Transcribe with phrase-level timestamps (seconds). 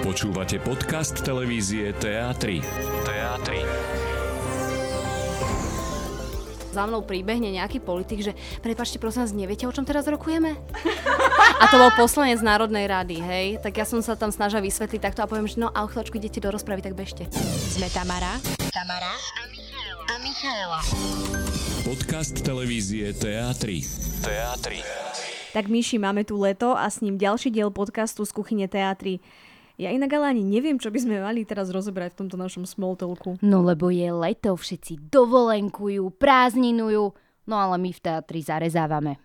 [0.00, 2.64] Počúvate podcast televízie TA3.
[3.04, 3.48] TA3.
[6.70, 8.32] za mnou príbehne nejaký politik, že
[8.62, 10.54] prepačte, prosím vás, neviete, o čom teraz rokujeme?
[11.60, 13.46] A to bol poslanec Národnej rady, hej?
[13.60, 16.16] Tak ja som sa tam snažila vysvetliť takto a poviem, že no a o chvíľočku
[16.16, 17.26] idete do rozpravy, tak bežte.
[17.74, 18.38] Sme Tamara,
[18.72, 19.14] Tamara
[20.08, 20.80] a Michaela.
[21.84, 23.84] Podcast televízie TA3.
[24.24, 24.66] TA3.
[25.50, 29.18] Tak Myši, máme tu leto a s ním ďalší diel podcastu z kuchyne teatry.
[29.80, 33.00] Ja inak ale ani neviem, čo by sme mali teraz rozobrať v tomto našom small
[33.00, 33.40] talku.
[33.40, 37.16] No lebo je leto, všetci dovolenkujú, prázdninujú,
[37.48, 39.16] no ale my v teatri zarezávame.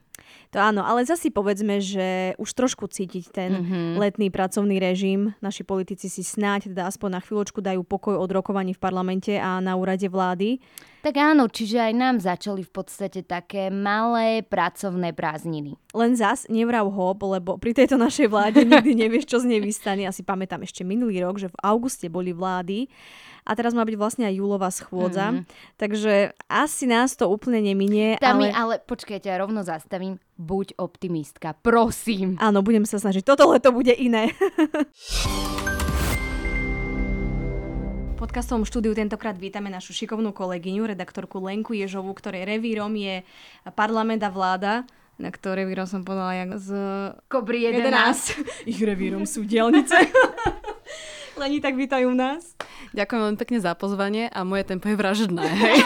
[0.53, 3.99] To áno, ale zasi povedzme, že už trošku cítiť ten mm-hmm.
[3.99, 5.35] letný pracovný režim.
[5.43, 9.59] Naši politici si snáď teda aspoň na chvíľočku dajú pokoj od rokovaní v parlamente a
[9.59, 10.63] na úrade vlády.
[11.05, 15.77] Tak áno, čiže aj nám začali v podstate také malé pracovné prázdniny.
[15.93, 20.09] Len zas nevrav hop, lebo pri tejto našej vláde nikdy nevieš, čo z nej vystane.
[20.09, 22.89] Asi pamätám ešte minulý rok, že v auguste boli vlády
[23.45, 25.31] a teraz má byť vlastne aj júlová schôdza.
[25.31, 25.45] Mm.
[25.77, 28.17] Takže asi nás to úplne neminie.
[28.17, 28.57] Tami, ale...
[28.57, 30.17] ale počkajte, ja rovno zastavím.
[30.35, 32.35] Buď optimistka, prosím.
[32.41, 33.23] Áno, budem sa snažiť.
[33.23, 34.33] Toto leto bude iné.
[38.15, 43.21] podcastovom štúdiu tentokrát vítame našu šikovnú kolegyňu, redaktorku Lenku Ježovú, ktorej revírom je
[43.77, 46.69] parlament a vláda na ktoré revírom som povedala jak z...
[47.31, 47.87] Kobry 11.
[48.67, 48.67] 11.
[48.67, 49.95] Ich revírom sú dielnice.
[51.35, 52.55] Leni, tak vítajú nás.
[52.95, 55.43] Ďakujem veľmi pekne za pozvanie a moje tempo je vražedné.
[55.67, 55.79] Hej.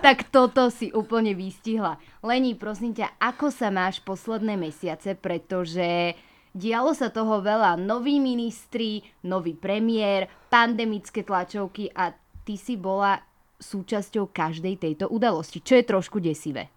[0.00, 2.00] tak toto si úplne vystihla.
[2.24, 6.16] Leni, prosím ťa, ako sa máš posledné mesiace, pretože
[6.56, 7.76] Dialo sa toho veľa.
[7.76, 12.16] Noví ministri, nový premiér, pandemické tlačovky a
[12.48, 13.20] ty si bola
[13.60, 16.72] súčasťou každej tejto udalosti, čo je trošku desivé.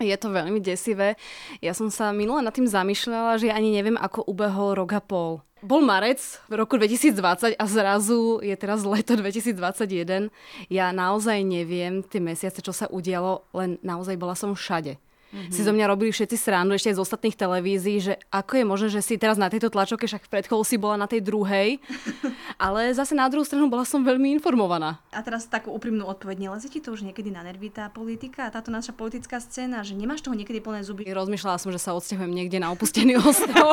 [0.00, 1.20] Je to veľmi desivé.
[1.60, 5.44] Ja som sa minule nad tým zamýšľala, že ani neviem, ako ubehol rok a pol.
[5.62, 6.18] Bol marec
[6.50, 10.32] v roku 2020 a zrazu je teraz leto 2021.
[10.66, 14.98] Ja naozaj neviem tie mesiace, čo sa udialo, len naozaj bola som všade
[15.32, 15.52] mm-hmm.
[15.52, 18.88] si zo mňa robili všetci srandu ešte aj z ostatných televízií, že ako je možné,
[18.92, 21.80] že si teraz na tejto tlačovke, však v predcholu si bola na tej druhej,
[22.68, 25.00] ale zase na druhú stranu bola som veľmi informovaná.
[25.10, 28.68] A teraz takú úprimnú odpoveď, neleze ti to už niekedy na nervy tá politika, táto
[28.68, 31.08] naša politická scéna, že nemáš toho niekedy plné zuby?
[31.08, 33.72] Rozmýšľala som, že sa odsťahujem niekde na opustený ostrov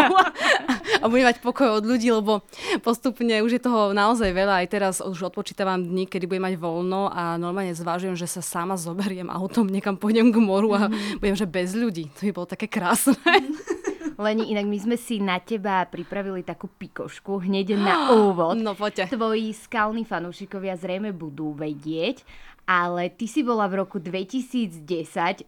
[1.00, 2.44] a budem mať pokoj od ľudí, lebo
[2.84, 4.64] postupne už je toho naozaj veľa.
[4.64, 8.76] Aj teraz už odpočítavam dní, kedy budem mať voľno a normálne zvážujem, že sa sama
[8.76, 11.20] zoberiem autom, niekam pôjdem k moru a mm-hmm.
[11.24, 12.14] budem, že bez ľudí.
[12.16, 13.18] To by bolo také krásne.
[14.20, 17.96] Leni, inak my sme si na teba pripravili takú pikošku hneď na
[18.28, 18.60] úvod.
[18.60, 19.10] No poďte.
[19.16, 22.22] Tvoji skalní fanúšikovia zrejme budú vedieť,
[22.70, 24.86] ale ty si bola v roku 2010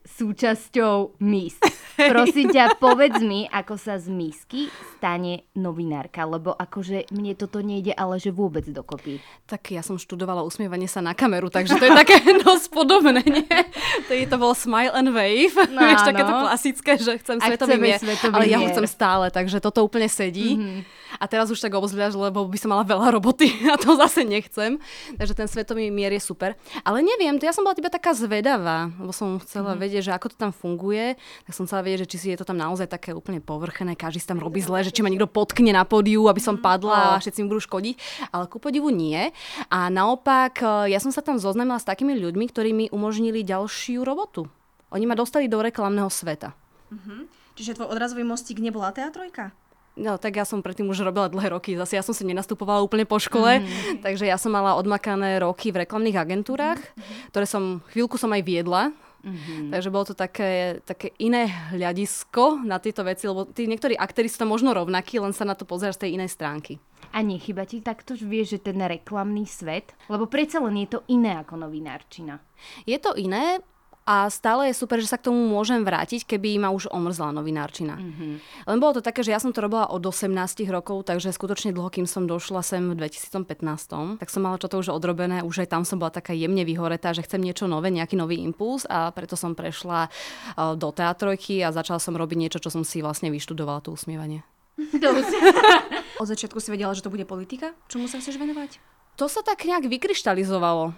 [0.01, 1.61] súčasťou Miss.
[1.93, 7.93] Prosím ťa, povedz mi, ako sa z Misky stane novinárka, lebo akože mne toto nejde,
[7.93, 9.21] ale že vôbec dokopy.
[9.45, 13.59] Tak ja som študovala usmievanie sa na kameru, takže to je také dosť podobné, nie?
[14.09, 18.01] To, je, to bolo smile and wave, no, vieš, takéto klasické, že chcem svetový mier,
[18.33, 20.57] ale ja ho chcem stále, takže toto úplne sedí.
[20.57, 21.00] Mm-hmm.
[21.19, 24.77] A teraz už tak obzvlášť, lebo by som mala veľa roboty a to zase nechcem.
[25.17, 26.55] Takže ten svetový mier je super.
[26.85, 29.83] Ale neviem, to ja som bola teba taká zvedavá, lebo som chcela mm-hmm.
[29.83, 31.19] vedieť, že ako to tam funguje.
[31.49, 34.23] Tak som chcela vedieť, že či si je to tam naozaj také úplne povrchené, každý
[34.23, 36.63] si tam robí zle, že či ma niekto potkne na pódiu, aby som mhm.
[36.63, 37.95] padla a všetci mi budú škodiť.
[38.31, 39.33] Ale ku podivu nie.
[39.67, 44.05] A naopak, e, ja som sa tam zoznámila s takými ľuďmi, ktorí mi umožnili ďalšiu
[44.05, 44.47] robotu.
[44.91, 46.51] Oni ma dostali do reklamného sveta.
[46.91, 47.21] Mm-hmm.
[47.55, 49.55] Čiže tvoj odrazový mostík nebola teatrojka?
[49.99, 53.03] No tak ja som predtým už robila dlhé roky, zase ja som si nenastupovala úplne
[53.03, 53.99] po škole, mm-hmm.
[54.05, 57.35] takže ja som mala odmakané roky v reklamných agentúrach, mm-hmm.
[57.35, 59.69] ktoré som, chvíľku som aj viedla, Mm-hmm.
[59.69, 64.41] Takže bolo to také, také iné hľadisko na tieto veci, lebo tí niektorí aktéri sú
[64.41, 66.81] tam možno rovnakí, len sa na to pozeráš z tej inej stránky.
[67.13, 69.93] A nechyba ti takto, že vieš, že ten reklamný svet?
[70.09, 72.41] Lebo predsa len je to iné ako novinárčina.
[72.89, 73.61] Je to iné,
[74.11, 77.95] a stále je super, že sa k tomu môžem vrátiť, keby ma už omrzla novinárčina.
[77.95, 78.33] Mm-hmm.
[78.67, 80.35] Len bolo to také, že ja som to robila od 18
[80.67, 84.91] rokov, takže skutočne dlho, kým som došla sem v 2015, tak som mala toto už
[84.91, 88.43] odrobené, už aj tam som bola taká jemne vyhoretá, že chcem niečo nové, nejaký nový
[88.43, 90.09] impuls a preto som prešla e,
[90.75, 94.43] do teatrojky a začala som robiť niečo, čo som si vlastne vyštudovala, to usmievanie.
[96.21, 97.71] Od začiatku si vedela, že to bude politika?
[97.87, 98.75] Čomu sa chceš venovať?
[99.15, 100.91] To sa tak nejak vykryštalizovalo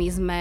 [0.00, 0.40] my sme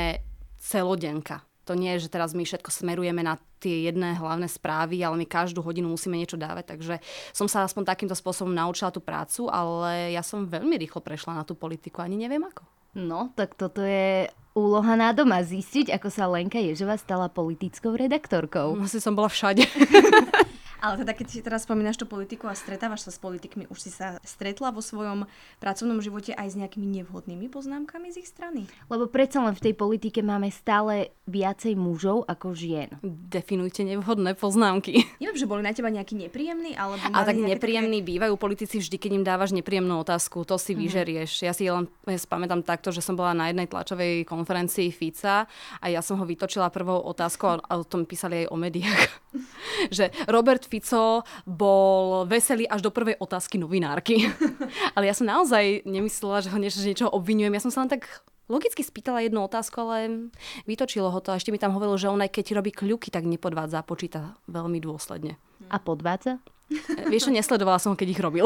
[0.56, 1.44] celodenka.
[1.68, 5.28] To nie je, že teraz my všetko smerujeme na tie jedné hlavné správy, ale my
[5.28, 6.74] každú hodinu musíme niečo dávať.
[6.74, 6.96] Takže
[7.36, 11.44] som sa aspoň takýmto spôsobom naučila tú prácu, ale ja som veľmi rýchlo prešla na
[11.44, 12.64] tú politiku, ani neviem ako.
[12.98, 18.74] No, tak toto je úloha na doma zistiť, ako sa Lenka Ježová stala politickou redaktorkou.
[18.82, 19.62] Asi som bola všade.
[20.80, 23.92] Ale teda, keď si teraz spomínaš tú politiku a stretávaš sa s politikmi, už si
[23.92, 25.28] sa stretla vo svojom
[25.60, 28.64] pracovnom živote aj s nejakými nevhodnými poznámkami z ich strany?
[28.88, 32.96] Lebo predsa len v tej politike máme stále viacej mužov ako žien.
[33.04, 35.04] Definujte nevhodné poznámky.
[35.22, 38.10] Neviem, že boli na teba nejaký nepríjemný, alebo A tak nepríjemný také...
[38.16, 40.84] bývajú politici vždy, keď im dávaš nepríjemnú otázku, to si mm-hmm.
[40.88, 41.31] vyžerieš.
[41.44, 45.44] Ja si len ja spamätám takto, že som bola na jednej tlačovej konferencii Fica
[45.84, 49.02] a ja som ho vytočila prvou otázkou a o tom písali aj o médiách.
[49.98, 54.30] že Robert Fico bol veselý až do prvej otázky novinárky.
[54.95, 57.51] ale ja som naozaj nemyslela, že ho niečo, niečo obvinujem.
[57.57, 58.06] Ja som sa len tak
[58.50, 60.30] logicky spýtala jednu otázku, ale
[60.66, 61.33] vytočilo ho to.
[61.33, 64.77] A ešte mi tam hovorilo, že on aj keď robí kľuky, tak nepodvádza, počíta veľmi
[64.81, 65.42] dôsledne.
[65.69, 66.42] A podvádza?
[66.69, 68.45] E, vieš, nesledovala som ho, keď ich robil.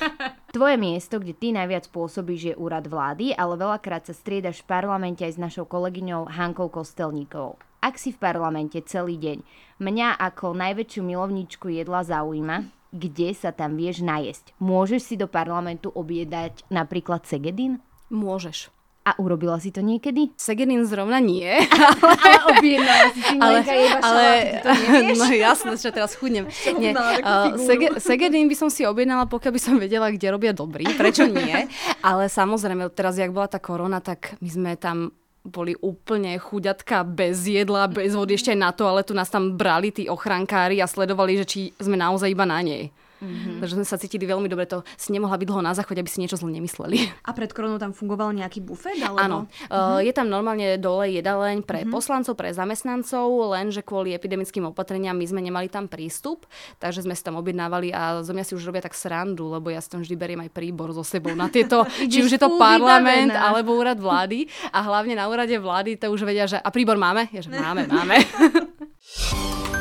[0.56, 5.22] Tvoje miesto, kde ty najviac pôsobíš, je úrad vlády, ale veľakrát sa striedaš v parlamente
[5.22, 9.38] aj s našou kolegyňou Hankou Kostelníkovou ak si v parlamente celý deň,
[9.80, 14.56] mňa ako najväčšiu milovníčku jedla zaujíma, kde sa tam vieš najesť.
[14.62, 17.82] Môžeš si do parlamentu objedať napríklad segedin?
[18.08, 18.72] Môžeš.
[19.06, 20.34] A urobila si to niekedy?
[20.34, 21.46] Segedin zrovna nie.
[21.46, 24.26] ale, ale objednala si si ale, jeba ale,
[24.66, 24.70] to
[25.22, 26.50] No jasné, že teraz chudnem.
[26.82, 26.90] Nie.
[27.22, 30.90] Uh, sege, segedin by som si objednala, pokiaľ by som vedela, kde robia dobrý.
[30.98, 31.70] Prečo nie?
[32.02, 35.14] Ale samozrejme, teraz, jak bola tá korona, tak my sme tam
[35.46, 39.54] boli úplne chuďatka bez jedla, bez vody, ešte aj na to, ale tu nás tam
[39.54, 42.90] brali tí ochrankári a sledovali, že či sme naozaj iba na nej.
[43.18, 43.58] Mm-hmm.
[43.64, 44.68] Takže sme sa cítili veľmi dobre.
[44.70, 47.26] To si nemohla byť dlho na záchode, aby si niečo zle nemysleli.
[47.26, 48.96] A pred koronou tam fungoval nejaký bufet?
[49.02, 49.18] Alebo...
[49.18, 49.38] Áno.
[49.48, 50.04] Mm-hmm.
[50.06, 51.94] Je tam normálne dole jedaleň pre mm-hmm.
[51.94, 56.44] poslancov, pre zamestnancov, lenže kvôli epidemickým opatreniam my sme nemali tam prístup,
[56.76, 59.80] takže sme si tam objednávali a zo mňa si už robia tak srandu, lebo ja
[59.80, 63.32] si tam vždy beriem aj príbor so sebou na tieto, či už je to parlament
[63.32, 63.48] vybavená.
[63.48, 64.46] alebo úrad vlády.
[64.70, 67.32] A hlavne na úrade vlády to už vedia, že a príbor máme?
[67.32, 68.16] Ja, že máme, máme.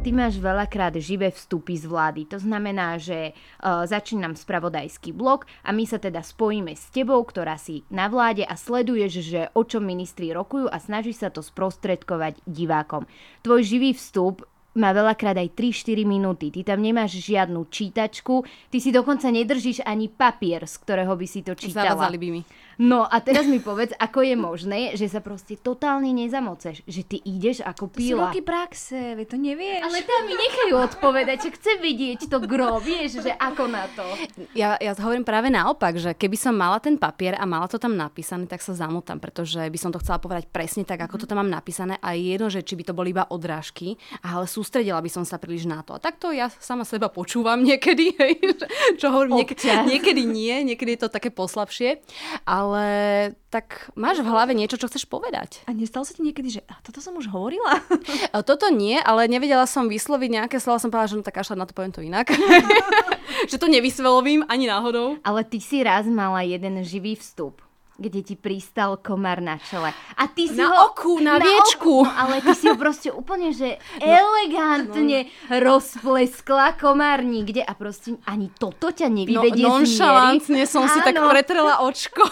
[0.00, 2.24] Ty máš veľakrát živé vstupy z vlády.
[2.32, 7.60] To znamená, že uh, začínam spravodajský blok a my sa teda spojíme s tebou, ktorá
[7.60, 12.40] si na vláde a sleduješ, že o čom ministri rokujú a snažíš sa to sprostredkovať
[12.48, 13.04] divákom.
[13.44, 14.48] Tvoj živý vstup
[14.80, 16.48] má veľakrát aj 3-4 minúty.
[16.48, 21.44] Ty tam nemáš žiadnu čítačku, ty si dokonca nedržíš ani papier, z ktorého by si
[21.44, 21.92] to čítala.
[21.92, 22.40] Zavazali by mi.
[22.80, 27.20] No a teraz mi povedz, ako je možné, že sa proste totálne nezamoceš, že ty
[27.20, 28.08] ideš ako píla.
[28.08, 29.84] To sú roky praxe, vy to nevieš.
[29.84, 34.08] Ale tam mi nechajú odpovedať, že chce vidieť to gro, vieš, že ako na to.
[34.56, 38.00] Ja, ja hovorím práve naopak, že keby som mala ten papier a mala to tam
[38.00, 41.44] napísané, tak sa zamotám, pretože by som to chcela povedať presne tak, ako to tam
[41.44, 45.12] mám napísané a je jedno, že či by to boli iba odrážky, ale sústredila by
[45.12, 45.92] som sa príliš na to.
[45.92, 48.40] A takto ja sama seba počúvam niekedy, hej,
[48.96, 52.00] čo hovorím, niek- niekedy nie, niekedy je to také poslabšie,
[52.48, 52.86] ale ale
[53.50, 55.66] tak máš v hlave niečo, čo chceš povedať.
[55.66, 57.82] A nestalo sa ti niekedy, že a toto som už hovorila?
[58.46, 61.66] toto nie, ale nevedela som vysloviť nejaké slova, som povedala, že no tak až na
[61.66, 62.30] to poviem to inak.
[63.50, 65.18] že to nevysvelovím ani náhodou.
[65.26, 67.58] Ale ty si raz mala jeden živý vstup
[68.00, 69.92] kde ti pristal komár na čele.
[70.16, 70.90] A ty si na ho...
[70.90, 72.02] oku, na, na viečku.
[72.02, 75.60] Oku, no, ale ty si ho proste úplne, že no, elegantne no.
[75.60, 80.92] rozpleskla komár nikde a proste ani toto ťa nevyvedie no, nonšalantne som Áno.
[80.96, 82.24] si tak pretrela očko.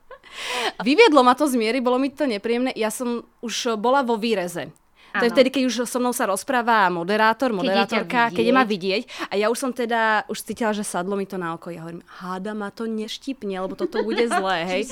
[0.86, 2.72] Vyviedlo ma to z miery, bolo mi to nepríjemné.
[2.76, 4.72] Ja som už bola vo výreze.
[5.18, 9.02] To je vtedy, keď už so mnou sa rozpráva moderátor, moderátorka, keď je ma vidieť.
[9.30, 11.72] A ja už som teda, už cítila, že sadlo mi to na oko.
[11.74, 14.82] Ja hovorím, háda ma to neštipne, lebo toto bude zlé, hej.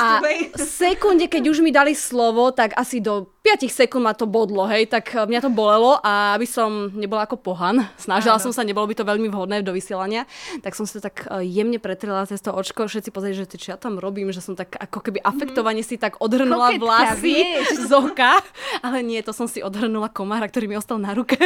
[0.00, 0.20] a
[0.56, 4.92] sekunde, keď už mi dali slovo, tak asi do 5 sekúnd ma to bodlo, hej,
[4.92, 8.44] tak eh, mňa to bolelo a aby som nebola ako pohan, snažila Áno.
[8.44, 10.28] som sa, nebolo by to veľmi vhodné do vysielania,
[10.60, 13.78] tak som sa tak eh, jemne pretrela cez to očko, všetci pozreli, že čo ja
[13.80, 17.88] tam robím, že som tak ako keby afektovane si tak odhrnula Koketka, vlasy vieš.
[17.88, 18.36] z oka,
[18.84, 21.36] ale nie, to som si odhrnula komára, ktorý mi ostal na ruke.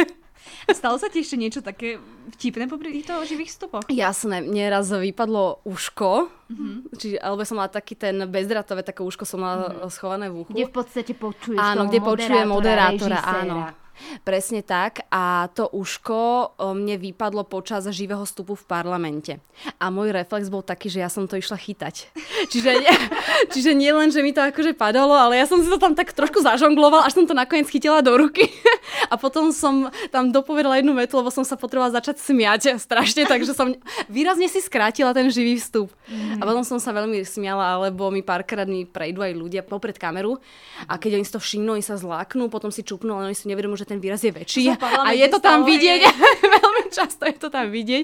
[0.71, 1.99] Stalo sa ti ešte niečo také
[2.35, 3.87] vtipné popri týchto živých vstupoch?
[3.87, 6.75] Jasné, mne raz vypadlo uško, mm-hmm.
[6.99, 9.91] čiže, alebo som mala taký ten bezdratové, také uško som mala mm-hmm.
[9.91, 10.51] schované v uchu.
[10.51, 13.43] Kde v podstate počuješ Áno, kde počujem moderátora, režiséra.
[13.47, 13.82] áno.
[14.27, 19.33] Presne tak a to uško mne vypadlo počas živého vstupu v parlamente.
[19.77, 22.09] A môj reflex bol taký, že ja som to išla chytať.
[22.51, 22.93] Čiže nie,
[23.53, 26.11] čiže nie len, že mi to akože padalo, ale ja som si to tam tak
[26.11, 28.51] trošku zažongloval, až som to nakoniec chytila do ruky.
[29.11, 33.55] A potom som tam dopovedala jednu vetu, lebo som sa potrebovala začať smiať strašne, takže
[33.55, 33.73] som
[34.07, 35.91] výrazne si skrátila ten živý vstup.
[36.07, 36.39] Mm.
[36.39, 40.39] A potom som sa veľmi smiala, alebo mi párkrát mi prejdú aj ľudia popred kameru
[40.87, 43.47] a keď oni si to všimnú, oni sa zláknú, potom si čupnú, ale oni si
[43.47, 46.01] nevedomujú, že ten výraz je väčší a je to tam vidieť,
[46.59, 48.03] veľmi často je to tam vidieť.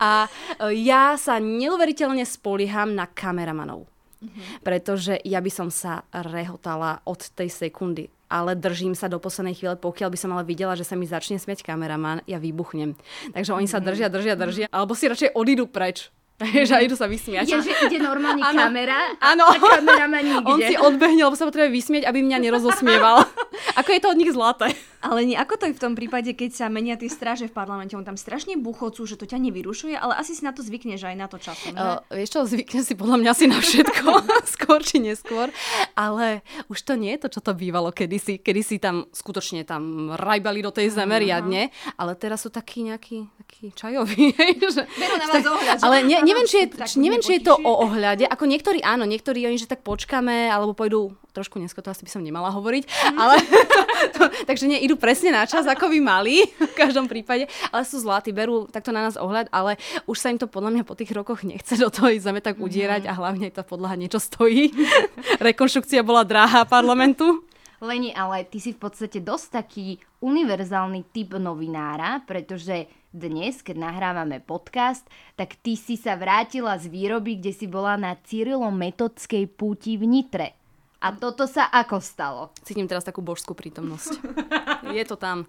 [0.00, 3.86] A e, ja sa neuveriteľne spolieham na kameramanov.
[4.16, 4.64] Mm-hmm.
[4.64, 8.08] Pretože ja by som sa rehotala od tej sekundy.
[8.26, 11.38] Ale držím sa do poslednej chvíle, pokiaľ by som ale videla, že sa mi začne
[11.38, 12.98] smiať kameraman, ja vybuchnem.
[13.32, 16.10] Takže oni sa držia, držia, držia, alebo si radšej odídu preč.
[16.68, 17.48] že idú sa vysmiať.
[17.48, 19.48] Je, že ide normálne ano, kamera ano.
[19.48, 20.44] a kamera nikde.
[20.44, 23.24] On si odbehne, lebo sa potrebuje vysmieť, aby mňa nerozosmieval.
[23.80, 24.76] Ako je to od nich zlaté.
[25.04, 27.96] Ale nie, ako to je v tom prípade, keď sa menia tie stráže v parlamente?
[27.96, 31.16] On tam strašne buchocú, že to ťa nevyrušuje, ale asi si na to zvykneš aj
[31.16, 31.76] na to časom.
[31.76, 34.08] Uh, vieš čo, zvykne si podľa mňa si na všetko,
[34.56, 35.52] skôr či neskôr.
[35.96, 36.40] Ale
[36.72, 38.40] už to nie je to, čo to bývalo kedysi.
[38.40, 43.72] Kedysi tam skutočne tam rajbali do tej zeme riadne, ale teraz sú takí nejakí taký
[43.72, 44.34] čajoví.
[44.74, 45.76] že, na vás ohľad.
[45.80, 46.66] Ale ne, neviem, či je,
[46.98, 48.26] neviem, či je to o ohľade.
[48.26, 52.10] Ako niektorí áno, niektorí oni, že tak počkáme, alebo pôjdu trošku neskôr, to asi by
[52.16, 53.18] som nemala hovoriť, mm.
[53.20, 53.80] ale to,
[54.16, 58.00] to, takže nie, idú presne na čas, ako by mali, v každom prípade, ale sú
[58.00, 59.76] zlatí, berú takto na nás ohľad, ale
[60.08, 63.04] už sa im to podľa mňa po tých rokoch nechce do toho zeme tak udierať
[63.04, 63.10] mm.
[63.12, 64.72] a hlavne tá podlaha niečo stojí.
[65.52, 67.44] Rekonštrukcia bola dráha parlamentu.
[67.76, 74.40] Leni, ale ty si v podstate dosť taký univerzálny typ novinára, pretože dnes, keď nahrávame
[74.40, 75.04] podcast,
[75.36, 80.56] tak ty si sa vrátila z výroby, kde si bola na Cyrilometodskej púti v Nitre.
[80.96, 82.42] A toto sa ako stalo?
[82.64, 84.16] Cítim teraz takú božskú prítomnosť.
[84.96, 85.44] Je to tam.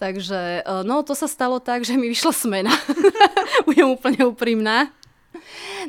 [0.00, 2.72] Takže, e, no to sa stalo tak, že mi vyšla smena.
[3.68, 4.88] Budem úplne úprimná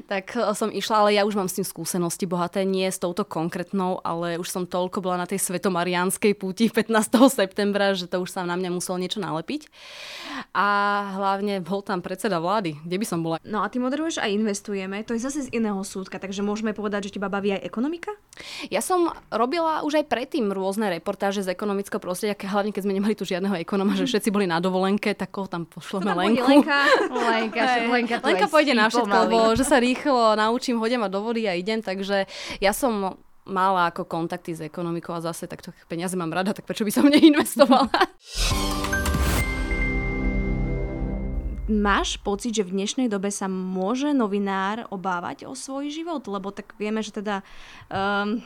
[0.08, 3.26] tak eh, som išla, ale ja už mám s tým skúsenosti bohaté, nie s touto
[3.28, 7.12] konkrétnou, ale už som toľko bola na tej svetomariánskej púti 15.
[7.32, 9.68] septembra, že to už sa na mňa muselo niečo nalepiť.
[10.52, 10.68] A
[11.18, 13.38] hlavne bol tam predseda vlády, kde by som bola.
[13.46, 17.12] No a ty moderuješ a investujeme, to je zase z iného súdka, takže môžeme povedať,
[17.12, 18.12] že teba baví aj ekonomika?
[18.74, 23.14] Ja som robila už aj predtým rôzne reportáže z ekonomického prostredia, hlavne keď sme nemali
[23.14, 26.44] tu žiadneho ekonoma, že všetci boli na dovolenke, tak koho tam pošleme Lenku.
[26.48, 26.80] Lenka,
[27.12, 27.64] Lenka,
[27.96, 31.58] Lenka, Lenka pôjde na všetko, lebo že sa rýchlo naučím, hodím ma do vody a
[31.58, 32.26] idem, takže
[32.60, 36.86] ja som mala ako kontakty s ekonomikou a zase takto peniaze mám rada, tak prečo
[36.86, 37.90] by som neinvestovala?
[41.72, 46.20] Máš pocit, že v dnešnej dobe sa môže novinár obávať o svoj život?
[46.28, 47.48] Lebo tak vieme, že teda
[47.88, 48.44] um,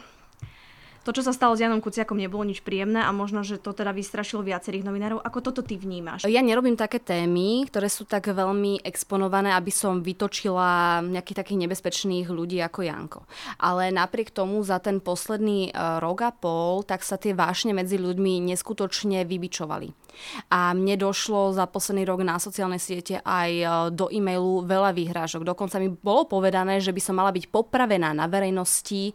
[1.05, 3.93] to, čo sa stalo s Janom Kuciakom, nebolo nič príjemné a možno, že to teda
[3.93, 5.21] vystrašilo viacerých novinárov.
[5.21, 6.25] Ako toto ty vnímaš?
[6.25, 12.25] Ja nerobím také témy, ktoré sú tak veľmi exponované, aby som vytočila nejakých takých nebezpečných
[12.25, 13.21] ľudí ako Janko.
[13.61, 15.71] Ale napriek tomu za ten posledný e,
[16.01, 20.04] rok a pol, tak sa tie vášne medzi ľuďmi neskutočne vybičovali.
[20.51, 25.47] A mne došlo za posledný rok na sociálnej siete aj e, do e-mailu veľa výhrážok.
[25.47, 29.13] Dokonca mi bolo povedané, že by som mala byť popravená na verejnosti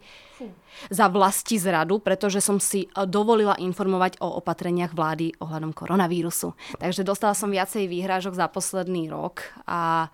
[0.89, 6.55] za vlasti zradu, pretože som si eh, dovolila informovať o opatreniach vlády ohľadom koronavírusu.
[6.79, 10.09] Takže dostala som viacej výhrážok za posledný rok a,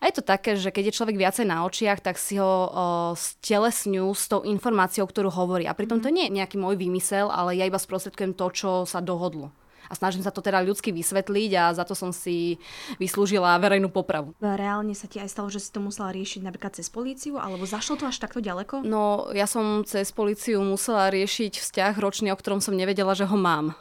[0.00, 2.68] a je to také, že keď je človek viacej na očiach, tak si ho o,
[2.68, 5.64] eh, stelesňujú s tou informáciou, ktorú hovorí.
[5.64, 9.00] A pritom to nie je nejaký môj výmysel, ale ja iba sprostredkujem to, čo sa
[9.00, 9.54] dohodlo
[9.90, 12.62] a snažím sa to teda ľudsky vysvetliť a za to som si
[13.02, 14.38] vyslúžila verejnú popravu.
[14.38, 17.98] Reálne sa ti aj stalo, že si to musela riešiť napríklad cez políciu, alebo zašlo
[17.98, 18.86] to až takto ďaleko?
[18.86, 23.34] No, ja som cez políciu musela riešiť vzťah ročný, o ktorom som nevedela, že ho
[23.34, 23.74] mám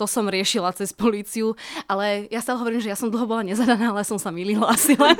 [0.00, 1.52] to som riešila cez políciu,
[1.84, 4.96] ale ja sa hovorím, že ja som dlho bola nezadaná, ale som sa milila asi
[4.96, 5.12] len.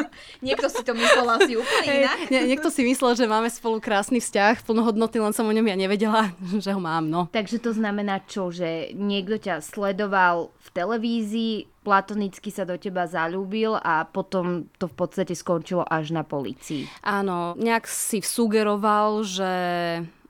[0.46, 2.32] niekto si to myslel asi úplne inak.
[2.32, 5.76] Nie, niekto si myslel, že máme spolu krásny vzťah, plnohodnotný, len som o ňom ja
[5.76, 6.32] nevedela,
[6.64, 7.04] že ho mám.
[7.12, 7.28] No.
[7.28, 13.76] Takže to znamená čo, že niekto ťa sledoval v televízii, platonicky sa do teba zalúbil
[13.76, 16.88] a potom to v podstate skončilo až na policii.
[17.04, 19.52] Áno, nejak si sugeroval, že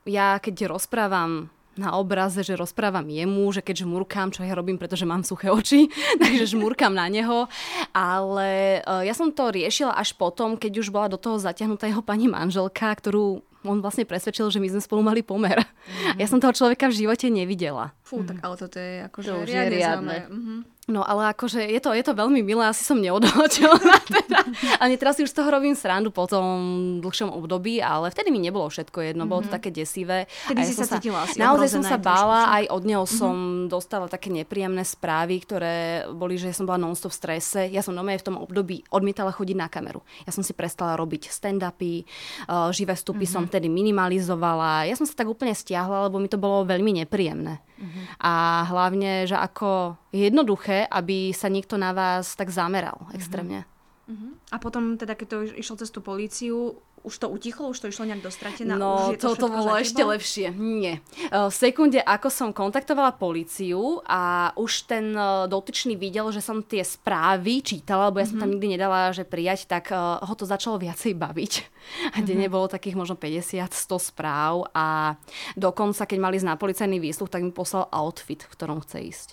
[0.03, 5.09] ja keď rozprávam na obraze, že rozprávam jemu, že keď žmurkám, čo ja robím, pretože
[5.09, 5.89] mám suché oči,
[6.21, 7.49] takže žmurkám na neho.
[7.93, 12.05] Ale uh, ja som to riešila až potom, keď už bola do toho zatiahnutá jeho
[12.05, 15.63] pani manželka, ktorú on vlastne presvedčil, že my sme spolu mali pomer.
[15.63, 16.19] Mm-hmm.
[16.19, 17.95] Ja som toho človeka v živote nevidela.
[18.13, 18.29] Fú, mm-hmm.
[18.29, 19.73] tak ale toto je akože to riadne.
[19.73, 20.17] riadne.
[20.29, 20.59] Mm-hmm.
[20.83, 23.79] No ale akože je to, je to veľmi milé, asi som neodhodila
[24.19, 24.43] teda.
[24.83, 28.43] Ale teraz si už z toho robím srandu po tom dlhšom období, ale vtedy mi
[28.43, 29.31] nebolo všetko jedno, mm-hmm.
[29.31, 29.55] bolo to mhm.
[29.55, 30.27] také desivé.
[30.51, 33.17] Vtedy si sa cítila asi Naozaj som sa bála, aj od neho mm-hmm.
[33.17, 33.35] som
[33.71, 37.61] dostala také nepríjemné správy, ktoré boli, že som bola non-stop v strese.
[37.71, 40.03] Ja som nome v tom období odmietala chodiť na kameru.
[40.27, 42.03] Ja som si prestala robiť stand-upy,
[42.51, 43.47] uh, živé vstupy mm-hmm.
[43.47, 44.83] som tedy minimalizovala.
[44.83, 47.63] Ja som sa tak úplne stiahla, lebo mi to bolo veľmi nepríjemné.
[47.83, 48.03] Mm-hmm.
[48.23, 48.33] A
[48.71, 53.67] hlavne, že ako jednoduché, aby sa niekto na vás tak zameral extrémne.
[54.07, 54.39] Uh-huh.
[54.51, 58.07] A potom teda, keď to išlo cez tú políciu, už to utichlo, už to išlo
[58.07, 58.79] nejak dostratené?
[58.79, 60.55] No, už to toto bolo ešte lepšie.
[60.55, 61.03] Nie.
[61.29, 65.11] V sekunde, ako som kontaktovala políciu a už ten
[65.51, 68.41] dotyčný videl, že som tie správy čítala, lebo ja som mm-hmm.
[68.41, 68.53] tam mhm.
[68.55, 71.53] nikdy nedala, že prijať, tak ho to začalo viacej baviť.
[72.15, 72.55] A denne mm-hmm.
[72.55, 73.67] bolo takých možno 50-100
[73.99, 75.19] správ a
[75.59, 79.27] dokonca, keď mali ísť na policajný výsluch, tak mi poslal outfit, v ktorom chce ísť.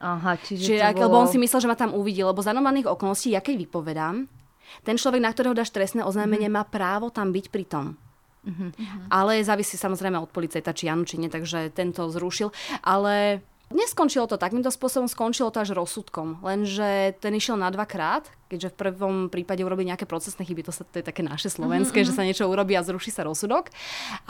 [0.00, 1.04] Aha, čiže, čiže ak, bolo...
[1.04, 4.28] lebo on si myslel, že ma tam uvidí, lebo za normálnych okolností, ja keď vypovedám,
[4.82, 6.64] ten človek, na ktorého dáš trestné oznámenie, mm-hmm.
[6.64, 7.86] má právo tam byť pri tom.
[8.46, 9.10] Mm-hmm.
[9.10, 12.54] Ale závisí samozrejme od policajta, či áno, či nie, takže tento zrušil.
[12.86, 16.38] Ale Neskončilo to takýmto spôsobom, skončilo to až rozsudkom.
[16.38, 20.86] Lenže ten išiel na dvakrát, keďže v prvom prípade urobili nejaké procesné chyby, to, sa,
[20.86, 22.14] to je také naše slovenské, mm-hmm.
[22.14, 23.74] že sa niečo urobí a zruší sa rozsudok.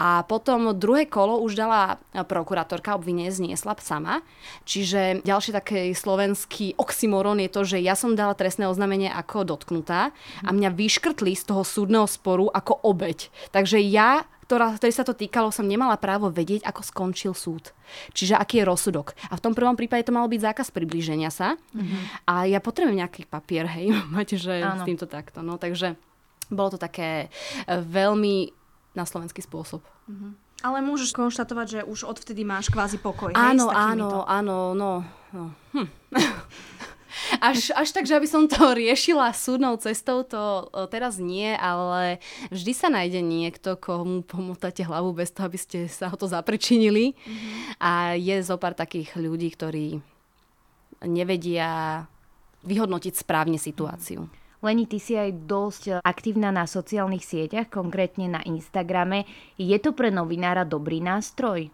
[0.00, 4.25] A potom druhé kolo už dala prokurátorka, obvinenie zniesla sama.
[4.64, 10.16] Čiže ďalší taký slovenský oxymoron je to, že ja som dala trestné oznámenie ako dotknutá
[10.40, 13.28] a mňa vyškrtli z toho súdneho sporu ako obeď.
[13.52, 17.75] Takže ja ktorá, ktorý sa to týkalo, som nemala právo vedieť, ako skončil súd.
[18.15, 19.19] Čiže aký je rozsudok.
[19.26, 21.59] A v tom prvom prípade to malo byť zákaz priblíženia sa.
[21.75, 22.31] Mm-hmm.
[22.31, 24.81] A ja potrebujem nejaký papier, hej, máte, že Áno.
[24.81, 25.43] s týmto takto.
[25.43, 25.99] No, takže
[26.47, 27.29] bolo to také e,
[27.83, 28.55] veľmi
[28.95, 29.83] na slovenský spôsob.
[30.07, 30.47] Mm-hmm.
[30.65, 33.35] Ale môžeš konštatovať, že už odvtedy máš kvázi pokoj.
[33.37, 35.05] Áno, hej, áno, áno, no.
[35.35, 35.45] no.
[35.76, 35.88] Hm.
[37.40, 42.73] až, až tak, že aby som to riešila súdnou cestou, to teraz nie, ale vždy
[42.73, 47.12] sa nájde niekto, komu pomotáte hlavu bez toho, aby ste sa ho to zapričinili.
[47.12, 47.80] Mm-hmm.
[47.80, 50.00] A je zo pár takých ľudí, ktorí
[51.04, 52.02] nevedia
[52.64, 54.26] vyhodnotiť správne situáciu.
[54.64, 59.28] Leni, ty si aj dosť aktívna na sociálnych sieťach, konkrétne na Instagrame.
[59.61, 61.68] Je to pre novinára dobrý nástroj?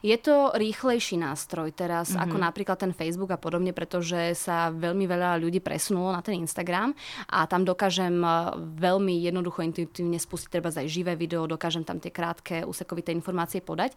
[0.00, 2.24] Je to rýchlejší nástroj teraz, mm-hmm.
[2.24, 6.94] ako napríklad ten Facebook a podobne, pretože sa veľmi veľa ľudí presunulo na ten Instagram
[7.28, 8.28] a tam dokážem e,
[8.80, 13.92] veľmi jednoducho intuitívne spustiť treba aj živé video, dokážem tam tie krátke úsekovité informácie podať.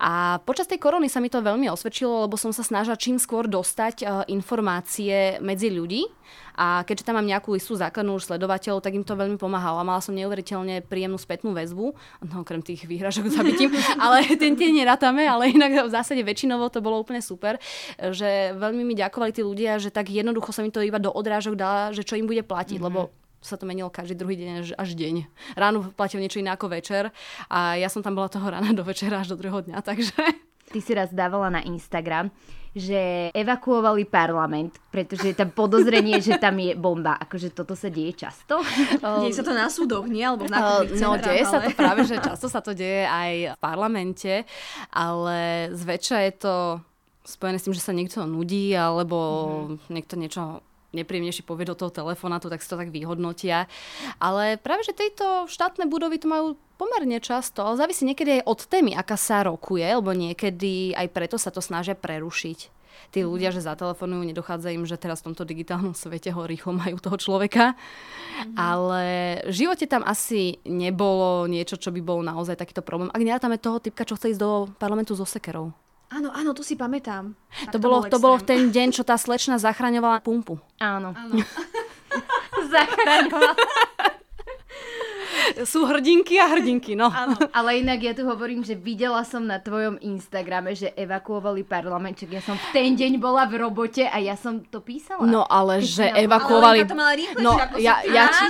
[0.00, 3.46] A počas tej korony sa mi to veľmi osvedčilo, lebo som sa snažila čím skôr
[3.46, 6.08] dostať e, informácie medzi ľudí
[6.54, 9.82] a keďže tam mám nejakú istú základnú už sledovateľov, tak im to veľmi pomáhalo.
[9.82, 11.86] A mala som neuveriteľne príjemnú spätnú väzbu,
[12.30, 16.80] no okrem tých výhražok zabitím, ale ten tie nerátame, ale inak v zásade väčšinovo to
[16.80, 17.60] bolo úplne super,
[17.98, 21.58] že veľmi mi ďakovali tí ľudia, že tak jednoducho sa mi to iba do odrážok
[21.58, 22.88] dala, že čo im bude platiť, mm-hmm.
[22.88, 25.28] lebo sa to menilo každý druhý deň až, až deň.
[25.52, 27.12] Ráno platil niečo iné ako večer
[27.52, 30.16] a ja som tam bola toho rána do večera až do druhého dňa, takže...
[30.64, 32.32] Ty si raz dávala na Instagram,
[32.74, 37.14] že evakuovali parlament, pretože je tam podozrenie, že tam je bomba.
[37.22, 38.58] Akože toto sa deje často?
[39.22, 40.26] Deje sa to na súdoch, nie?
[40.26, 41.52] Alebo v nákupných No, deje ale...
[41.52, 44.42] sa to práve, že často sa to deje aj v parlamente,
[44.90, 46.54] ale zväčša je to
[47.22, 49.92] spojené s tým, že sa niekto nudí, alebo mm-hmm.
[49.94, 50.42] niekto niečo
[50.94, 53.66] nepríjemnejšie povie do toho telefonátu, tak si to tak vyhodnotia.
[54.22, 56.46] Ale práve, že tejto štátne budovy to majú
[56.78, 61.36] pomerne často, ale závisí niekedy aj od témy, aká sa rokuje, lebo niekedy aj preto
[61.38, 62.74] sa to snažia prerušiť
[63.10, 63.28] tí mhm.
[63.30, 67.18] ľudia, že zatelefonujú, nedochádza im, že teraz v tomto digitálnom svete ho rýchlo majú toho
[67.18, 67.74] človeka.
[67.74, 68.56] Mm-hmm.
[68.58, 69.04] Ale
[69.46, 73.14] v živote tam asi nebolo niečo, čo by bol naozaj takýto problém.
[73.14, 75.70] Ak nerátame toho typka, čo chce ísť do parlamentu so sekerou.
[76.14, 77.34] Áno, áno, to si pamätám.
[77.74, 80.62] to, to, bolo, to bolo v ten deň, čo tá slečna zachraňovala pumpu.
[80.78, 81.10] Áno.
[81.10, 81.34] áno.
[82.70, 83.52] zachraňovala
[85.64, 87.08] sú hrdinky a hrdinky, no.
[87.12, 87.36] Áno.
[87.52, 92.40] Ale inak ja tu hovorím, že videla som na tvojom Instagrame, že evakuovali parlament, ja
[92.40, 95.24] som v ten deň bola v robote a ja som to písala.
[95.26, 96.84] No ale že evakuovali...
[96.84, 98.46] Ale to mala rýchlejšie, no, ako ja, ja, ti,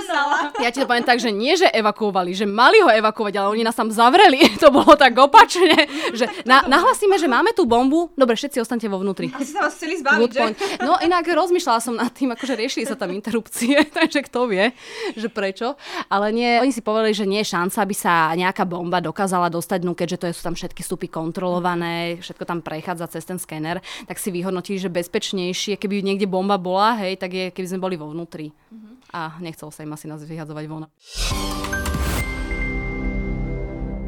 [0.63, 3.63] ja ti to poviem tak, že nie, že evakuovali, že mali ho evakuovať, ale oni
[3.65, 4.41] nás tam zavreli.
[4.65, 8.97] To bolo tak opačne, že na, nahlasíme, že máme tú bombu, dobre, všetci ostanete vo
[8.97, 9.29] vnútri.
[9.29, 10.41] Asi sa vás chceli zbaviť, že?
[10.81, 14.71] No inak rozmýšľala som nad tým, akože riešili sa tam interrupcie, takže kto vie,
[15.13, 15.77] že prečo.
[16.09, 19.81] Ale nie, oni si povedali, že nie je šanca, aby sa nejaká bomba dokázala dostať,
[19.81, 24.21] no keďže to sú tam všetky stupy kontrolované, všetko tam prechádza cez ten skener, tak
[24.21, 28.13] si vyhodnotili, že bezpečnejšie, keby niekde bomba bola, hej, tak je, keby sme boli vo
[28.13, 28.53] vnútri.
[28.53, 29.17] Mm-hmm.
[29.17, 30.85] A nechcelo sa im asi nás vyhadzovať von.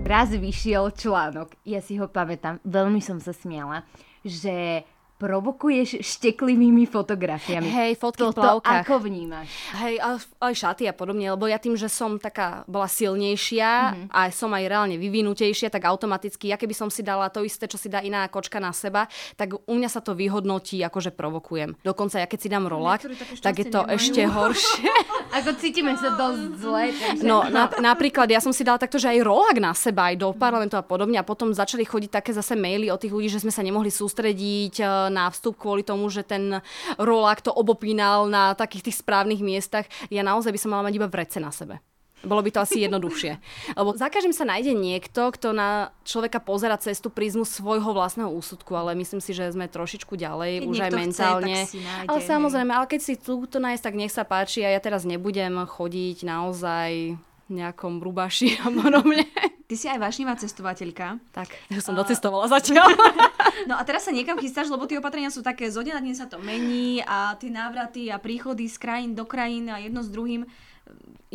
[0.07, 3.83] Raz vyšiel článok, ja si ho pamätám, veľmi som sa smiala,
[4.23, 4.87] že
[5.17, 7.65] provokuješ šteklivými fotografiami.
[7.65, 8.85] Hej, fotky Toto v plavkách.
[8.85, 9.49] ako vnímaš?
[9.81, 9.97] Hej,
[10.37, 14.07] aj šaty a podobne, lebo ja tým, že som taká bola silnejšia mm-hmm.
[14.13, 17.81] a som aj reálne vyvinutejšia, tak automaticky, ja keby som si dala to isté, čo
[17.81, 21.81] si dá iná kočka na seba, tak u mňa sa to vyhodnotí, akože provokujem.
[21.81, 23.01] Dokonca ja keď si dám rolak,
[23.41, 23.97] tak je to nemajú.
[23.97, 24.91] ešte horšie.
[25.33, 26.83] ako cítime sa dosť zle.
[27.25, 30.29] No, na, napríklad ja som si dala takto, že aj rolak na seba, aj do
[30.37, 33.49] parlamentu a podobne a potom začali chodiť také zase maily od tých ľudí, že sme
[33.49, 36.59] sa nemohli sústrediť na vstup kvôli tomu, že ten
[36.99, 39.85] rolák to obopínal na takých tých správnych miestach.
[40.11, 41.79] Ja naozaj by som mala mať iba vrece na sebe.
[42.25, 43.37] Bolo by to asi jednoduchšie.
[43.79, 48.33] Lebo za každým sa nájde niekto, kto na človeka pozera cez tú prízmu svojho vlastného
[48.33, 51.55] úsudku, ale myslím si, že sme trošičku ďalej, keď už aj mentálne.
[51.69, 54.81] Chce, nájde, ale samozrejme, ale keď si túto nájsť, tak nech sa páči a ja
[54.81, 57.21] teraz nebudem chodiť naozaj
[57.53, 59.29] nejakom rubaši a podobne.
[59.67, 61.19] Ty si aj vášnivá cestovateľka.
[61.35, 62.87] Tak, ja som docestovala zatiaľ.
[63.69, 66.15] no a teraz sa niekam chystáš, lebo tie opatrenia sú také, zo dňa na deň
[66.15, 70.07] sa to mení a tie návraty a príchody z krajín do krajín a jedno s
[70.07, 70.47] druhým.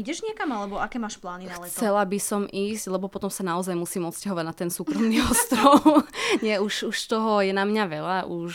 [0.01, 1.77] Ideš niekam, alebo aké máš plány na leto?
[1.77, 6.09] Chcela by som ísť, lebo potom sa naozaj musím odsťahovať na ten súkromný ostrov.
[6.45, 8.55] Nie, už, už toho je na mňa veľa, už...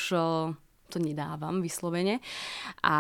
[0.88, 2.24] To nedávam vyslovene.
[2.80, 2.96] A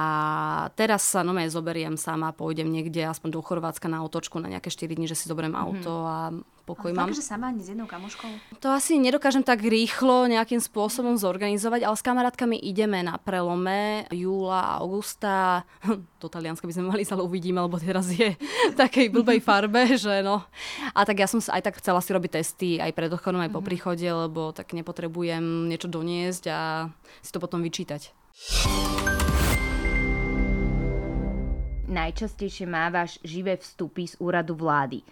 [0.75, 4.91] teraz sa no zoberiem sama, pôjdem niekde aspoň do Chorvátska na otočku na nejaké 4
[4.91, 5.71] dní, že si zoberiem mm-hmm.
[5.79, 6.35] auto a
[6.67, 7.15] pokoj mám.
[7.15, 8.59] že sama ani s jednou kamoškou?
[8.59, 14.75] To asi nedokážem tak rýchlo nejakým spôsobom zorganizovať, ale s kamarátkami ideme na prelome júla
[14.75, 15.63] a augusta.
[16.21, 20.19] Do Talianska by sme mali, ale uvidíme, lebo teraz je v takej blbej farbe, že
[20.19, 20.43] no.
[20.91, 23.63] A tak ja som aj tak chcela si robiť testy aj pred odchodom, aj po
[23.63, 23.67] mhm.
[23.71, 26.59] príchode, lebo tak nepotrebujem niečo doniesť a
[27.23, 28.11] si to potom vyčítať.
[31.87, 35.07] Najčastejšie mávaš živé vstupy z úradu vlády.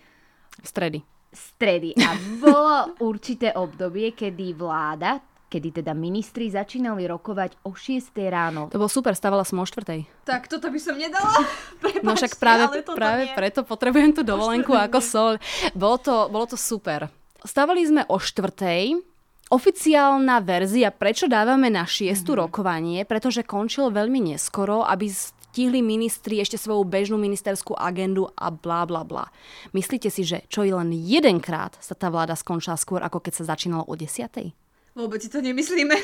[0.60, 1.94] Stredy stredy.
[2.00, 8.68] A bolo určité obdobie, kedy vláda, kedy teda ministri začínali rokovať o 6 ráno.
[8.74, 10.26] To bolo super, stávala som o 4.
[10.26, 11.32] Tak toto by som nedala.
[11.84, 15.32] Prepačte, no však práve, práve preto potrebujem tú dovolenku ako sol.
[15.78, 17.08] Bolo to, bolo to super.
[17.46, 19.14] Stávali sme o 4.
[19.46, 22.44] Oficiálna verzia, prečo dávame na šiestu mm-hmm.
[22.50, 25.06] rokovanie, pretože končilo veľmi neskoro, aby
[25.56, 29.32] stihli ministri ešte svoju bežnú ministerskú agendu a bla bla bla.
[29.72, 33.56] Myslíte si, že čo i len jedenkrát sa tá vláda skončila skôr, ako keď sa
[33.56, 34.52] začínalo o desiatej?
[35.00, 35.96] Vôbec si to nemyslíme.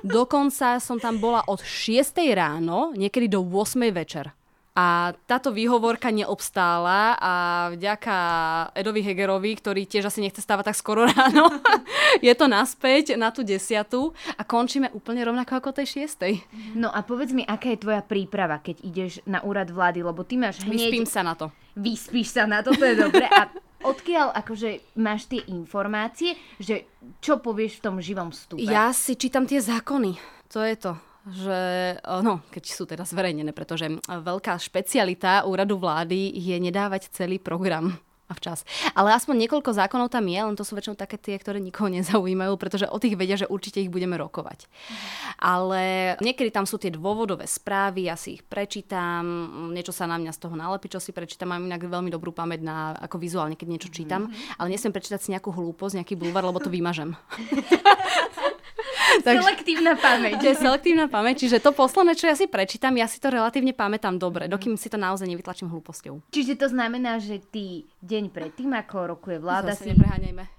[0.00, 4.32] Dokonca som tam bola od 6 ráno, niekedy do 8 večer.
[4.78, 7.32] A táto výhovorka neobstála a
[7.74, 8.14] vďaka
[8.78, 11.50] Edovi Hegerovi, ktorý tiež asi nechce stávať tak skoro ráno,
[12.22, 16.38] je to naspäť na tú desiatu a končíme úplne rovnako ako tej šiestej.
[16.78, 20.38] No a povedz mi, aká je tvoja príprava, keď ideš na úrad vlády, lebo ty
[20.38, 20.94] máš hneď...
[20.94, 21.50] Vyspím sa na to.
[21.74, 23.26] Vyspíš sa na to, to je dobre.
[23.26, 23.50] A
[23.82, 26.86] odkiaľ akože máš tie informácie, že
[27.18, 28.62] čo povieš v tom živom vstupe?
[28.62, 30.14] Ja si čítam tie zákony.
[30.54, 31.60] To je to že,
[32.24, 37.96] no, keď sú teda zverejnené, pretože veľká špecialita úradu vlády je nedávať celý program
[38.28, 38.60] a včas.
[38.92, 42.60] Ale aspoň niekoľko zákonov tam je, len to sú väčšinou také tie, ktoré nikoho nezaujímajú,
[42.60, 44.68] pretože o tých vedia, že určite ich budeme rokovať.
[45.40, 49.24] Ale niekedy tam sú tie dôvodové správy, ja si ich prečítam,
[49.72, 52.60] niečo sa na mňa z toho nalepí, čo si prečítam, mám inak veľmi dobrú pamäť
[52.60, 54.60] na, ako vizuálne, keď niečo čítam, mm-hmm.
[54.60, 57.16] ale nesmiem prečítať si nejakú hlúposť, nejaký bulvar, lebo to vymažem.
[59.26, 60.38] Takže, selektívna pamäť.
[60.38, 63.74] To je selektívna pamäť, čiže to posledné, čo ja si prečítam, ja si to relatívne
[63.74, 66.22] pamätám dobre, dokým si to naozaj nevytlačím hlúposťou.
[66.30, 69.88] Čiže to znamená, že ty deň predtým, ako rokuje vláda Zase si...
[69.94, 70.57] nepreháňajme.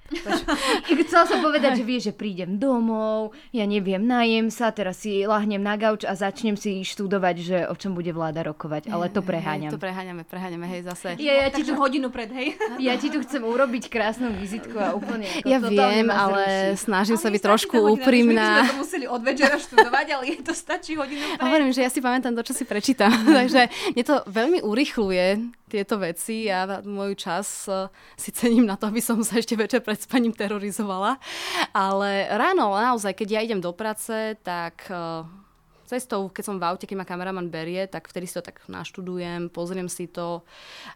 [1.09, 5.61] Chcela som povedať, že vie, že prídem domov, ja neviem, najem sa, teraz si lahnem
[5.61, 9.73] na gauč a začnem si študovať, že o čom bude vláda rokovať, ale to preháňam.
[9.73, 11.17] to preháňame, preháňame, hej, zase.
[11.21, 12.57] Ja, ja ti tu hodinu pred, hej.
[12.81, 15.25] Ja ti tu chcem urobiť krásnu vizitku a úplne.
[15.25, 18.63] Ako ja viem, ale snažím sa byť trošku úprimná.
[18.63, 21.41] My sme to museli od večera študovať, ale je to stačí hodinu pred.
[21.41, 25.25] Hovorím, že ja si pamätám to, čo si prečítam, takže mne to veľmi urychluje
[25.69, 26.49] tieto veci.
[26.49, 30.33] Ja môj čas uh, si cením na to, aby som sa ešte večer pred spaním
[30.33, 31.21] terorizovala.
[31.71, 35.29] Ale ráno, naozaj, keď ja idem do práce, tak uh,
[35.89, 39.49] cestou, keď som v aute, keď ma kameraman berie, tak vtedy si to tak naštudujem,
[39.49, 40.45] pozriem si to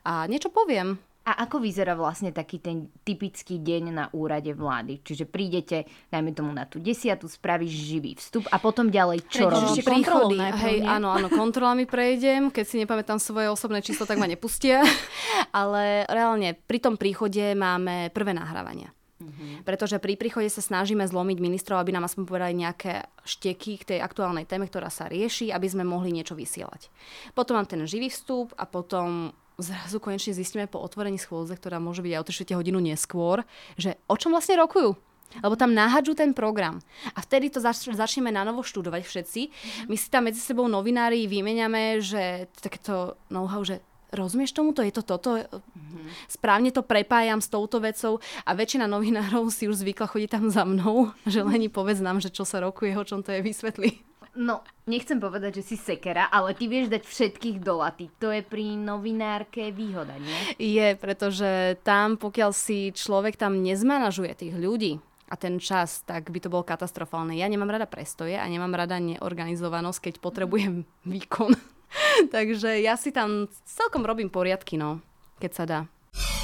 [0.05, 1.01] a niečo poviem.
[1.23, 4.99] A ako vyzerá vlastne taký ten typický deň na úrade vlády?
[5.07, 9.87] Čiže prídete, dajme tomu na tú desiatu, spravíš živý vstup a potom ďalej čo robíš?
[9.87, 12.51] Príchody, hej, áno, áno, kontrolami prejdem.
[12.51, 14.83] Keď si nepamätám svoje osobné číslo, tak ma nepustia.
[15.55, 18.91] Ale reálne pri tom príchode máme prvé nahrávania.
[19.23, 19.63] Mm-hmm.
[19.63, 23.99] Pretože pri príchode sa snažíme zlomiť ministrov, aby nám aspoň povedali nejaké šteky k tej
[24.03, 26.91] aktuálnej téme, ktorá sa rieši, aby sme mohli niečo vysielať.
[27.31, 29.31] Potom mám ten živý vstup a potom
[29.63, 33.47] zrazu konečne zistíme po otvorení schôdze, ktorá môže byť aj o 3 hodinu neskôr,
[33.79, 34.93] že o čom vlastne rokujú.
[35.41, 36.77] Lebo tam nahadžu ten program.
[37.17, 39.41] A vtedy to zač- začneme na novo študovať všetci.
[39.89, 43.81] My si tam medzi sebou novinári vymeniame, že takéto know-how, že
[44.13, 46.29] rozumieš tomu, to je to toto, mm-hmm.
[46.29, 50.63] správne to prepájam s touto vecou a väčšina novinárov si už zvykla chodiť tam za
[50.63, 54.12] mnou, že len povedz nám, že čo sa rokuje, o čom to je, vysvetli.
[54.33, 58.09] No, nechcem povedať, že si sekera, ale ty vieš dať všetkých do laty.
[58.17, 60.57] To je pri novinárke výhoda, nie?
[60.57, 64.97] Je, pretože tam, pokiaľ si človek tam nezmanažuje tých ľudí,
[65.31, 67.33] a ten čas, tak by to bolo katastrofálne.
[67.33, 71.57] Ja nemám rada prestoje a nemám rada neorganizovanosť, keď potrebujem výkon.
[72.35, 75.01] Takže ja si tam celkom robím poriadky, no,
[75.41, 75.79] keď sa dá.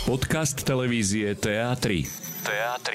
[0.10, 1.86] Podcast televízie TA3.
[2.42, 2.88] TA3.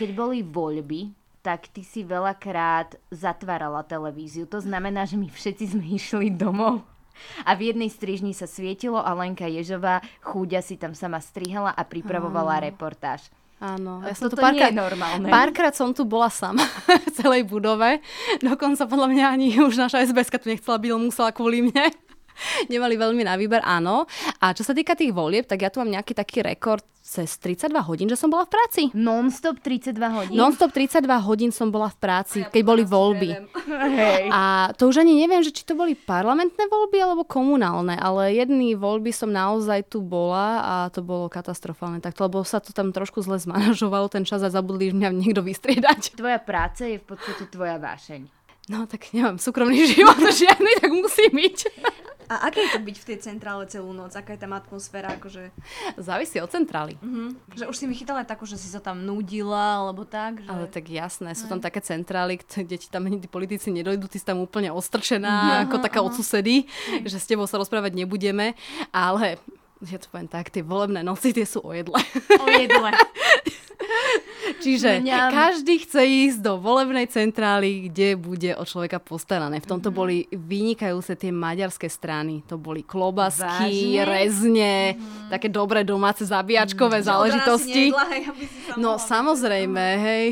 [0.00, 4.44] Keď boli voľby, tak ty si veľakrát zatvárala televíziu.
[4.48, 6.84] To znamená, že my všetci sme išli domov.
[7.44, 11.82] A v jednej strižni sa svietilo a Lenka Ježová chúďa si tam sama strihala a
[11.84, 13.28] pripravovala reportáž.
[13.60, 15.28] Áno, ja som to párkrát, normálne.
[15.28, 16.64] Párkrát som tu bola sama
[17.04, 18.00] v celej budove.
[18.40, 21.92] Dokonca podľa mňa ani už naša SBS tu nechcela byť, musela kvôli mne.
[22.72, 24.04] Nemali veľmi na výber, áno.
[24.40, 27.74] A čo sa týka tých volieb, tak ja tu mám nejaký taký rekord cez 32
[27.90, 28.82] hodín, že som bola v práci.
[28.94, 30.36] Non-stop 32 hodín?
[30.38, 33.30] Non-stop 32 hodín som bola v práci, ja keď boli voľby.
[33.98, 34.30] Hej.
[34.30, 38.78] A to už ani neviem, že či to boli parlamentné voľby alebo komunálne, ale jedný
[38.78, 43.26] voľby som naozaj tu bola a to bolo katastrofálne takto, lebo sa to tam trošku
[43.26, 46.14] zle zmanažovalo ten čas a zabudli mňa niekto vystriedať.
[46.20, 48.30] Tvoja práca je v podstate tvoja vášeň.
[48.70, 51.58] No tak nemám súkromný život žiadny, tak musí byť.
[52.30, 54.14] A aké je to byť v tej centrále celú noc?
[54.14, 55.18] Aká je tam atmosféra?
[55.18, 55.50] Akože...
[55.98, 56.94] Závisí od centrály.
[57.02, 57.34] Uh-huh.
[57.58, 60.38] Že už si mi chytala takú, že si sa tam nudila, alebo tak?
[60.38, 60.46] Že...
[60.46, 64.22] Ale tak jasné, sú tam také centrály, kde ti tam ani tí politici nedojdu, ty
[64.22, 66.14] si tam úplne ostrčená, uh-huh, ako taká uh-huh.
[66.14, 66.70] od susedy,
[67.02, 68.54] že s tebou sa rozprávať nebudeme,
[68.94, 69.42] ale
[69.82, 71.98] ja to poviem tak, tie volebné noci, tie sú o jedle.
[72.38, 72.90] O jedle.
[74.64, 75.30] Čiže Mňam.
[75.30, 79.60] každý chce ísť do volebnej centrály, kde bude o človeka postarané.
[79.60, 80.00] V tomto mm-hmm.
[80.00, 82.42] boli vynikajúce tie maďarské strany.
[82.48, 84.04] To boli klobasky, Vážne?
[84.06, 85.30] rezne, mm-hmm.
[85.32, 87.06] také dobré domáce zabíjačkové mm.
[87.06, 87.82] záležitosti.
[87.90, 88.22] Nejedla, hej,
[88.76, 90.26] no samozrejme, hej.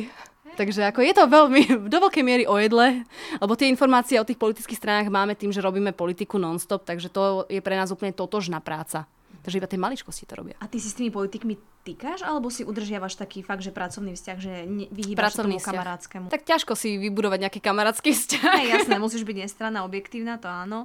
[0.59, 3.07] Takže ako je to veľmi do veľkej miery o jedle,
[3.39, 7.47] lebo tie informácie o tých politických stranách máme tým, že robíme politiku non-stop, takže to
[7.47, 9.07] je pre nás úplne totožná práca.
[9.49, 10.61] Takže iba tie maličkosti to robia.
[10.61, 14.37] A ty si s tými politikmi týkaš, alebo si udržiavaš taký fakt, že pracovný vzťah,
[14.37, 16.27] že ne, vyhýbaš pracovný tomu kamarátskému?
[16.29, 18.45] Tak ťažko si vybudovať nejaký kamarátsky vzťah.
[18.61, 20.85] Hey, jasné, musíš byť nestranná, objektívna, to áno.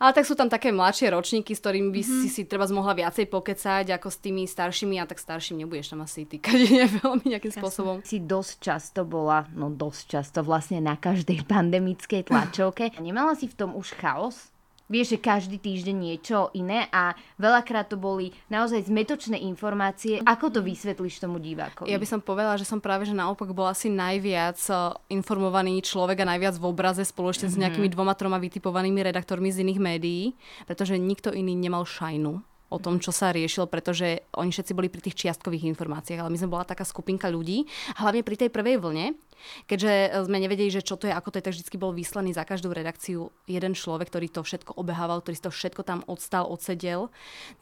[0.00, 2.20] Ale tak sú tam také mladšie ročníky, s ktorými by mm-hmm.
[2.24, 6.00] si si treba mohla viacej pokecať, ako s tými staršími, a tak starším nebudeš tam
[6.00, 7.60] asi týkať nie, veľmi nejakým Jasne.
[7.60, 8.00] spôsobom.
[8.08, 12.96] Si dosť často bola, no dosť často vlastne na každej pandemickej tlačovke.
[13.04, 14.48] Nemala si v tom už chaos?
[14.88, 20.24] Vieš, že každý týždeň niečo iné a veľakrát to boli naozaj zmetočné informácie.
[20.24, 21.92] Ako to vysvetlíš tomu divákovi?
[21.92, 24.76] Ja by som povedala, že som práve že naopak bol asi najviac eh,
[25.12, 27.52] informovaný človek a najviac v obraze spoločne mm-hmm.
[27.52, 27.62] s mhm.
[27.68, 30.22] nejakými dvoma, troma vytipovanými redaktormi z iných médií,
[30.64, 35.00] pretože nikto iný nemal šajnu o tom, čo sa riešilo, pretože oni všetci boli pri
[35.00, 37.64] tých čiastkových informáciách, ale my sme bola taká skupinka ľudí,
[37.96, 39.16] hlavne pri tej prvej vlne,
[39.64, 42.36] keďže e, sme nevedeli, že čo to je, ako to je, tak vždy bol vyslaný
[42.36, 47.08] za každú redakciu jeden človek, ktorý to všetko obehával, ktorý to všetko tam odstal, odsedel.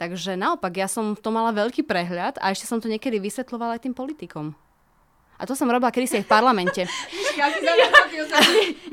[0.00, 3.86] Takže naopak, ja som to mala veľký prehľad a ešte som to niekedy vysvetlovala aj
[3.86, 4.58] tým politikom.
[5.36, 6.82] A to som robila kedy si aj v parlamente.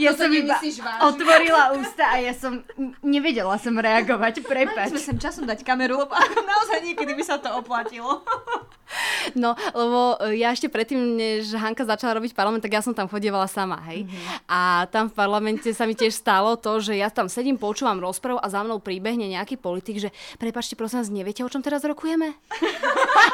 [0.03, 0.59] ja som iba
[0.99, 2.59] otvorila ústa a ja som
[2.99, 4.91] nevedela som reagovať, prepač.
[4.91, 6.11] Mali sme sem časom dať kameru, lebo
[6.51, 8.19] naozaj niekedy by sa to oplatilo.
[9.33, 13.09] No, lebo e, ja ešte predtým, než Hanka začala robiť parlament, tak ja som tam
[13.09, 14.05] chodievala sama, hej.
[14.05, 14.51] Mm-hmm.
[14.51, 18.37] A tam v parlamente sa mi tiež stalo to, že ja tam sedím, počúvam rozprávu
[18.39, 22.35] a za mnou príbehne nejaký politik, že prepačte, prosím vás, neviete, o čom teraz rokujeme?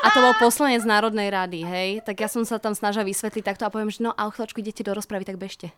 [0.05, 1.89] a to bol poslanec Národnej rady, hej.
[2.05, 4.61] Tak ja som sa tam snažila vysvetliť takto a poviem, že no a o chvíľočku
[4.61, 5.73] idete do rozpravy, tak bežte.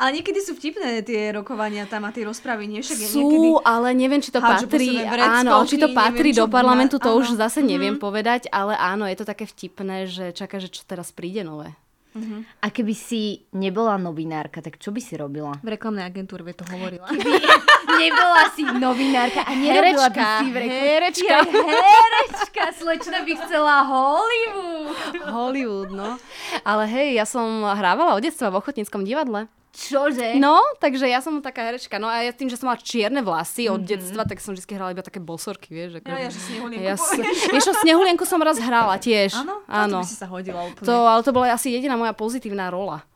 [0.00, 2.80] Ale niekedy sú vtipné tie rokovania tam a tie rozpravy, nie?
[2.80, 3.48] Však sú, niekedy...
[3.68, 7.20] ale neviem, či to patrí, áno, či to patrí neviem, do parlamentu, to áno.
[7.20, 8.06] už zase neviem mm-hmm.
[8.08, 11.76] povedať, ale áno, je to také vtipné, že čaká, že čo teraz príde nové.
[12.10, 12.42] Uh-huh.
[12.58, 15.54] A keby si nebola novinárka, tak čo by si robila?
[15.62, 17.06] V reklamnej agentúre by to hovorila.
[17.06, 17.38] Keby
[18.02, 20.90] nebola si novinárka a nerobila herečka, by si v reklamnej...
[20.90, 21.36] Herečka.
[21.94, 25.22] Herečka, slečna by chcela Hollywood.
[25.22, 26.18] Hollywood, no.
[26.66, 29.46] Ale hej, ja som hrávala od detstva v Ochotníckom divadle.
[29.70, 30.34] Čože?
[30.42, 32.02] No, takže ja som taká herečka.
[32.02, 33.90] No a ja tým, že som mala čierne vlasy od mm-hmm.
[33.90, 36.02] detstva, tak som vždy hrala iba také bosorky, vieš.
[36.02, 36.10] Ako...
[36.10, 36.94] Ja, ja, že snehulienku ja,
[37.54, 39.30] Vieš čo, snehulienku som raz hrala tiež.
[39.38, 39.62] Áno?
[39.70, 40.02] Áno.
[40.02, 40.86] To by si sa hodila úplne.
[40.90, 43.06] To, ale to bola asi jediná moja pozitívna rola.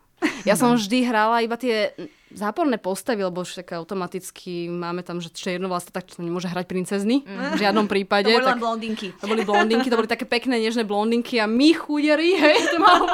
[0.49, 1.93] Ja som vždy hrala iba tie
[2.35, 7.55] záporné postavy, lebo však automaticky máme tam, že čiernovlasta, tak nemôže hrať princezny mm.
[7.55, 8.29] v žiadnom prípade.
[8.29, 9.07] To boli tak, len blondinky.
[9.17, 13.07] To boli blondinky, to boli také pekné, nežné blondinky a my chuderi, hej, to malo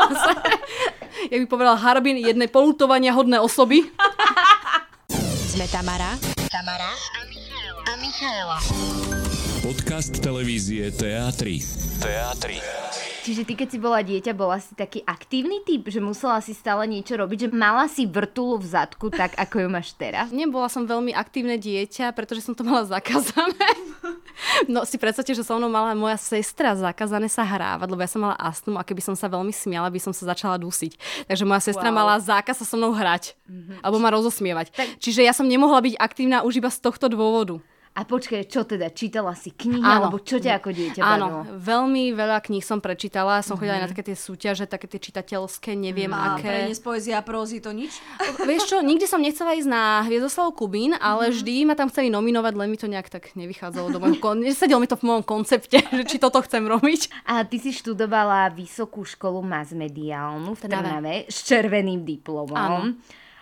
[1.31, 3.85] Ja by povedala Harbin jednej polutovania hodné osoby.
[5.53, 6.17] Sme Tamara,
[6.49, 6.93] Tamara
[7.91, 8.59] a Michaela.
[9.61, 11.43] Podcast televízie TA3.
[12.01, 13.10] TA3.
[13.21, 16.89] Čiže ty, keď si bola dieťa, bola si taký aktívny typ, že musela si stále
[16.89, 20.33] niečo robiť, že mala si vrtulu v zadku, tak ako ju máš teraz?
[20.33, 23.69] Nebola som veľmi aktívne dieťa, pretože som to mala zakázané.
[24.73, 28.25] No si predstavte, že so mnou mala moja sestra zakázané sa hrávať, lebo ja som
[28.25, 30.97] mala astmu a keby som sa veľmi smiala, by som sa začala dusiť.
[31.29, 32.01] Takže moja sestra wow.
[32.01, 33.37] mala zákaz sa so mnou hrať.
[33.45, 33.85] Mm-hmm.
[33.85, 34.73] Alebo ma rozosmievať.
[34.73, 34.87] Tak...
[34.97, 37.61] Čiže ja som nemohla byť aktívna už iba z tohto dôvodu.
[37.91, 38.95] A počkaj, čo teda?
[38.95, 40.15] Čítala si knihy, áno.
[40.15, 41.59] alebo čo ťa ako dieťa Áno, bavilo?
[41.59, 43.43] veľmi veľa kníh som prečítala.
[43.43, 43.59] Som mm-hmm.
[43.59, 43.93] chodila aj na mhm.
[43.99, 46.71] také tie súťaže, také tie čitateľské, neviem aké.
[46.71, 47.91] A pre poézia a prózy to nič?
[48.49, 51.37] Vieš čo, nikdy som nechcela ísť na Hviezdoslav Kubín, ale mm-hmm.
[51.43, 54.39] vždy ma tam chceli nominovať, len mi to nejak tak nevychádzalo do môjho kon...
[54.39, 57.27] Nesedelo mi to v môjom koncepte, že či toto chcem robiť.
[57.27, 62.55] A ty si študovala vysokú školu masmediálnu v Trnave s červeným diplomom.
[62.55, 62.95] Áno.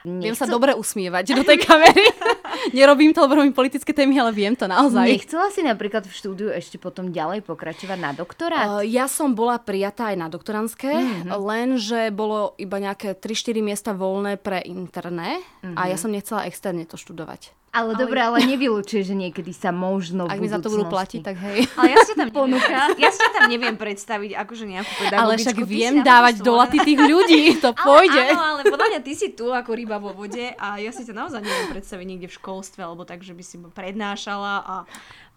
[0.07, 0.23] Nechcel...
[0.23, 2.07] Viem sa dobre usmievať do tej kamery.
[2.77, 5.07] Nerobím to, lebo robím politické témy, ale viem to naozaj.
[5.07, 8.79] Nechcela si napríklad v štúdiu ešte potom ďalej pokračovať na doktorát?
[8.79, 11.35] Uh, ja som bola prijatá aj na doktorantské, mm-hmm.
[11.35, 15.75] lenže bolo iba nejaké 3-4 miesta voľné pre interné mm-hmm.
[15.75, 16.03] a ja mhm.
[16.03, 17.59] som nechcela externe to študovať.
[17.69, 18.01] Ale, ale...
[18.01, 21.69] dobre, ale nevylučuje, že niekedy sa možno Ak mi za to budú platiť, tak hej.
[21.77, 25.21] Ale ja si tam ponúka, ja si tam neviem predstaviť akože nejakú pedagogičku.
[25.21, 28.25] Ale však viem dávať do laty tých ľudí, to pôjde.
[28.25, 31.09] Ale, áno, ale podľa mňa ty si tu ako ryba vo vode a ja si
[31.09, 34.75] to naozaj neviem predstaviť niekde v školstve, alebo tak, že by si prednášala a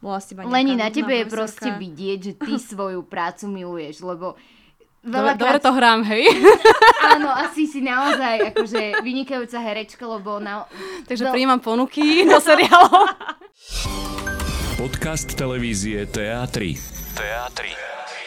[0.03, 4.35] bola si Leni, na tebe je proste vidieť, že ty svoju prácu miluješ, lebo
[5.01, 6.29] Veľa dobre, dobre to hrám, hej.
[7.17, 10.69] Áno, asi si naozaj akože vynikajúca herečka, lebo na...
[11.09, 11.33] Takže do...
[11.33, 13.09] prijímam ponuky do seriálu.
[14.77, 16.77] Podcast televízie Teatry.
[17.17, 17.73] Teatry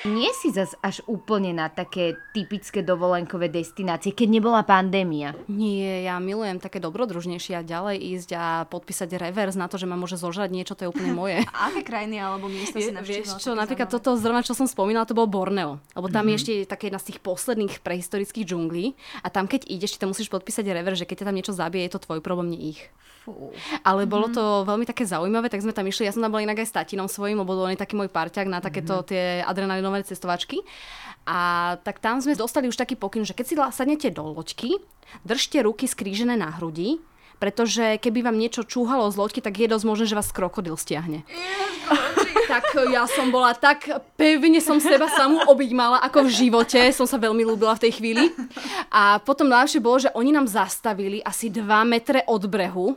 [0.05, 5.33] nie si zas až úplne na také typické dovolenkové destinácie, keď nebola pandémia.
[5.49, 9.97] Nie, ja milujem také dobrodružnejšie a ďalej ísť a podpísať revers na to, že ma
[9.97, 11.41] môže zožrať niečo, to je úplne moje.
[11.41, 13.33] a aké krajiny alebo miesta si navštívila?
[13.33, 14.05] Vieš čo, napríklad zaujímavé.
[14.05, 15.81] toto zrovna, čo som spomínala, to bolo Borneo.
[15.97, 16.29] Lebo tam mm-hmm.
[16.29, 16.41] je mhm.
[16.41, 18.87] ešte také jedna z tých posledných prehistorických džunglí
[19.25, 21.89] a tam keď ideš, ty tam musíš podpísať revers, že keď ťa tam niečo zabije,
[21.89, 22.93] je to tvoj problém, nie ich.
[23.25, 23.57] Fú.
[23.81, 24.37] Ale bolo mhm.
[24.37, 26.05] to veľmi také zaujímavé, tak sme tam išli.
[26.05, 28.45] Ja som tam bola inak aj s tatinom svojím, lebo on je taký môj parťák
[28.53, 29.09] na takéto mm-hmm.
[29.09, 30.67] tie adrenalinové cestovačky.
[31.25, 34.77] A tak tam sme dostali už taký pokyn, že keď si sadnete do loďky,
[35.23, 36.99] držte ruky skrížené na hrudi,
[37.39, 41.23] pretože keby vám niečo čúhalo z loďky, tak je dosť možné, že vás krokodil stiahne.
[42.51, 46.81] tak ja som bola tak pevne som seba samú mala ako v živote.
[46.93, 48.25] Som sa veľmi ľúbila v tej chvíli.
[48.93, 52.95] A potom najlepšie bolo, že oni nám zastavili asi 2 metre od brehu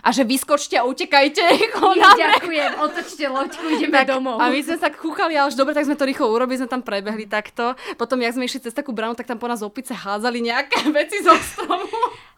[0.00, 1.44] a že vyskočte a utekajte.
[1.98, 4.40] Nie, ďakujem, otočte loďku, ideme tak, domov.
[4.40, 6.80] A my sme sa kúchali, ale už dobre, tak sme to rýchlo urobili, sme tam
[6.80, 7.76] prebehli takto.
[8.00, 11.20] Potom, jak sme išli cez takú bránu, tak tam po nás opice hádzali nejaké veci
[11.20, 11.92] zo stromu.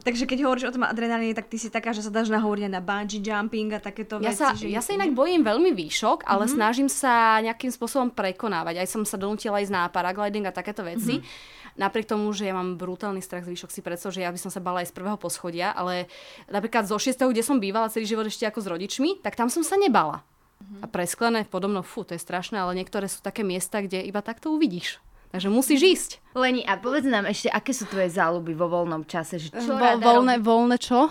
[0.05, 2.85] Takže keď hovoríš o tom adrenalíne, tak ty si taká, že sa dáš nahovoriť na
[2.85, 4.43] bungee jumping a takéto ja veci.
[4.45, 4.69] Sa, že...
[4.69, 6.57] Ja sa inak bojím veľmi výšok, ale mm-hmm.
[6.61, 8.85] snažím sa nejakým spôsobom prekonávať.
[8.85, 11.25] Aj som sa donútila ísť na paragliding a takéto veci.
[11.25, 14.39] Mm-hmm napriek tomu, že ja mám brutálny strach z výšok, si predstav, že ja by
[14.39, 16.11] som sa bala aj z prvého poschodia, ale
[16.47, 17.19] napríklad zo 6.
[17.31, 20.23] kde som bývala celý život ešte ako s rodičmi, tak tam som sa nebala.
[20.63, 20.81] Mm-hmm.
[20.81, 24.55] A presklené podobno, fú, to je strašné, ale niektoré sú také miesta, kde iba takto
[24.55, 25.03] uvidíš.
[25.35, 26.11] Takže musíš ísť.
[26.39, 29.43] Leni, a povedz nám ešte, aké sú tvoje záľuby vo voľnom čase?
[29.43, 31.11] Že čo Vo, voľné, voľné čo?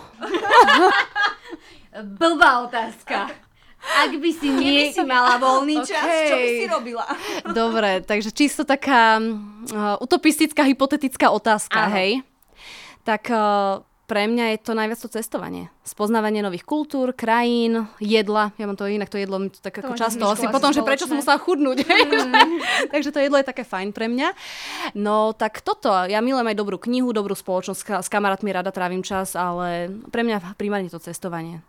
[2.18, 3.43] Blbá otázka.
[3.84, 4.88] Ak by si nie...
[4.88, 6.28] Keby si mala voľný čas, okay.
[6.28, 7.04] čo by si robila?
[7.60, 11.94] Dobre, takže čisto taká uh, utopistická, hypotetická otázka, Áno.
[12.00, 12.10] hej?
[13.04, 15.72] Tak uh, pre mňa je to najviac to cestovanie.
[15.80, 18.52] Spoznávanie nových kultúr, krajín, jedla.
[18.60, 20.24] Ja mám to inak, to jedlo to tak to ako často.
[20.28, 21.88] Asi potom, že prečo som musela chudnúť.
[21.88, 22.32] Mm.
[22.92, 24.36] Takže to jedlo je také fajn pre mňa.
[24.96, 25.88] No tak toto.
[26.04, 28.04] Ja milujem aj dobrú knihu, dobrú spoločnosť.
[28.04, 31.64] S kamarátmi rada trávim čas, ale pre mňa primárne to cestovanie.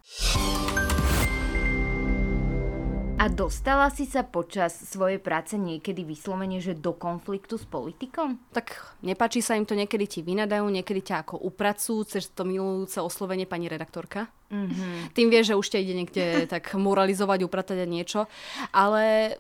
[3.16, 8.36] A dostala si sa počas svojej práce niekedy vyslovene, že do konfliktu s politikom?
[8.52, 13.00] Tak nepáči sa im to, niekedy ti vynadajú, niekedy ťa ako upracujú, cez to milujúce
[13.00, 14.28] oslovenie pani redaktorka.
[14.52, 15.16] Mm-hmm.
[15.16, 16.24] Tým vieš, že už ťa ide niekde
[16.60, 18.28] tak moralizovať, upratať a niečo.
[18.76, 19.40] Ale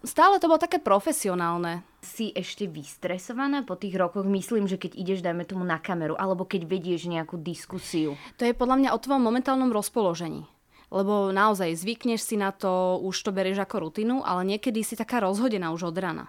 [0.00, 1.84] stále to bolo také profesionálne.
[2.00, 4.24] Si ešte vystresovaná po tých rokoch?
[4.24, 8.16] Myslím, že keď ideš, dajme tomu na kameru, alebo keď vedieš nejakú diskusiu.
[8.40, 10.48] To je podľa mňa o tvojom momentálnom rozpoložení
[10.88, 15.20] lebo naozaj zvykneš si na to, už to berieš ako rutinu, ale niekedy si taká
[15.22, 16.26] rozhodená už od rana.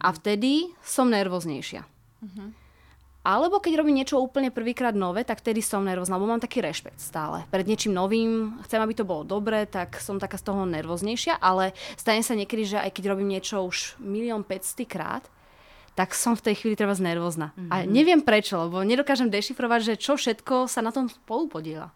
[0.00, 1.84] A vtedy som nervóznejšia.
[2.22, 2.48] Uh-huh.
[3.22, 6.98] Alebo keď robím niečo úplne prvýkrát nové, tak vtedy som nervózna, lebo mám taký rešpekt
[6.98, 7.46] stále.
[7.54, 11.70] Pred niečím novým, chcem, aby to bolo dobré, tak som taká z toho nervóznejšia, ale
[11.94, 15.22] stane sa niekedy, že aj keď robím niečo už milión 500 krát,
[15.94, 17.54] tak som v tej chvíli treba nervózna.
[17.54, 17.70] Mm-hmm.
[17.70, 17.88] A mhm.
[17.94, 21.94] neviem prečo, lebo nedokážem dešifrovať, že čo všetko sa na tom spolu podiela.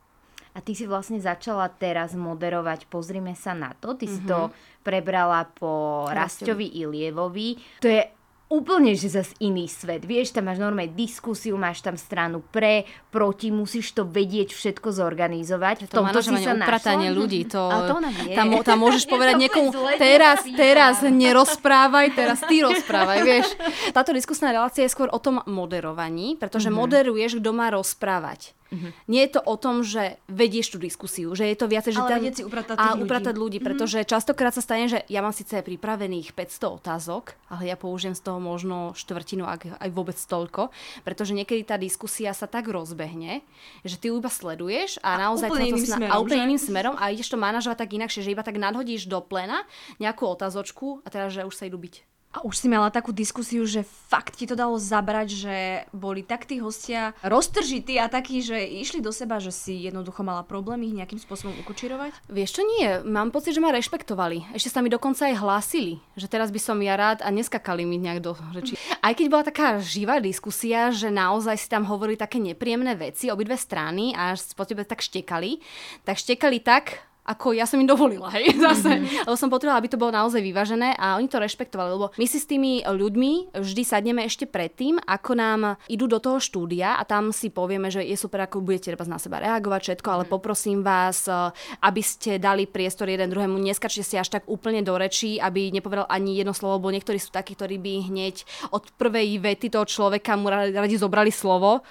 [0.57, 3.93] A ty si vlastne začala teraz moderovať Pozrime sa na to.
[3.93, 4.25] Ty mm-hmm.
[4.25, 4.53] si to mhm.
[4.81, 7.61] prebrala po Rastovi Ilievovi.
[7.85, 8.17] To je
[8.47, 10.07] úplne, že zase iný svet.
[10.07, 15.91] Vieš, tam máš normálne diskusiu, máš tam stranu pre, proti, musíš to vedieť všetko zorganizovať.
[15.91, 17.99] To manažovanie, upratanie ľudí, to, to
[18.39, 23.51] tam, tam môžeš povedať niekomu, teraz, teraz nerozprávaj, teraz ty rozprávaj, vieš.
[23.91, 26.83] Táto diskusná relácia je skôr o tom moderovaní, pretože mm-hmm.
[26.87, 28.55] moderuješ, kto má rozprávať.
[28.67, 28.91] Uh-huh.
[29.07, 32.19] Nie je to o tom, že vedieš tú diskusiu, že je to viacej, že tam...
[32.19, 33.03] si upratať a ľudí.
[33.07, 33.67] upratať ľudí, mhm.
[33.67, 34.11] pretože uh-huh.
[34.11, 38.43] častokrát sa stane, že ja mám síce pripravených 500 otázok, ale ja použijem z toho
[38.43, 40.75] možno štvrtinu, ak aj vôbec toľko,
[41.07, 43.47] pretože niekedy tá diskusia sa tak rozbehne,
[43.87, 46.95] že ty ju iba sleduješ a, a naozaj úplne iným smerom, a úplne iným smerom
[46.99, 49.63] a ideš to manažovať tak inakšie, že iba tak nadhodíš do plena
[50.03, 52.16] nejakú otázočku a teraz, že už sa idú byť.
[52.37, 53.81] A už si mala takú diskusiu, že
[54.13, 55.57] fakt ti to dalo zabrať, že
[55.97, 60.45] boli tak tí hostia roztržití a takí, že išli do seba, že si jednoducho mala
[60.45, 62.13] problém ich nejakým spôsobom ukočirovať?
[62.29, 64.53] Vieš čo nie, mám pocit, že ma rešpektovali.
[64.53, 67.97] Ešte sa mi dokonca aj hlásili, že teraz by som ja rád a neskakali mi
[67.97, 68.77] nejak do reči.
[69.01, 73.57] Aj keď bola taká živá diskusia, že naozaj si tam hovorili také nepríjemné veci, obidve
[73.57, 75.57] strany a po tebe tak štekali,
[76.05, 79.03] tak štekali tak, ako ja som im dovolila, hej, zase.
[79.03, 79.27] Mm-hmm.
[79.27, 82.39] Lebo som potrebovala, aby to bolo naozaj vyvážené a oni to rešpektovali, lebo my si
[82.39, 85.61] s tými ľuďmi vždy sadneme ešte predtým, ako nám
[85.91, 89.19] idú do toho štúdia a tam si povieme, že je super, ako budete treba na
[89.19, 90.31] seba reagovať všetko, ale mhm.
[90.31, 91.35] poprosím vás, eh,
[91.83, 96.07] aby ste dali priestor jeden druhému, neskačte si až tak úplne do rečí, aby nepovedal
[96.07, 100.39] ani jedno slovo, lebo niektorí sú takí, ktorí by hneď od prvej vety toho človeka
[100.39, 101.83] mu radi zobrali slovo.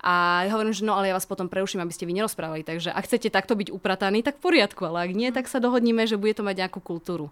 [0.00, 2.64] A ja hovorím, že no ale ja vás potom preuším, aby ste vy nerozprávali.
[2.64, 6.08] Takže ak chcete takto byť uprataní, tak v poriadku, ale ak nie, tak sa dohodníme,
[6.08, 7.28] že bude to mať nejakú kultúru.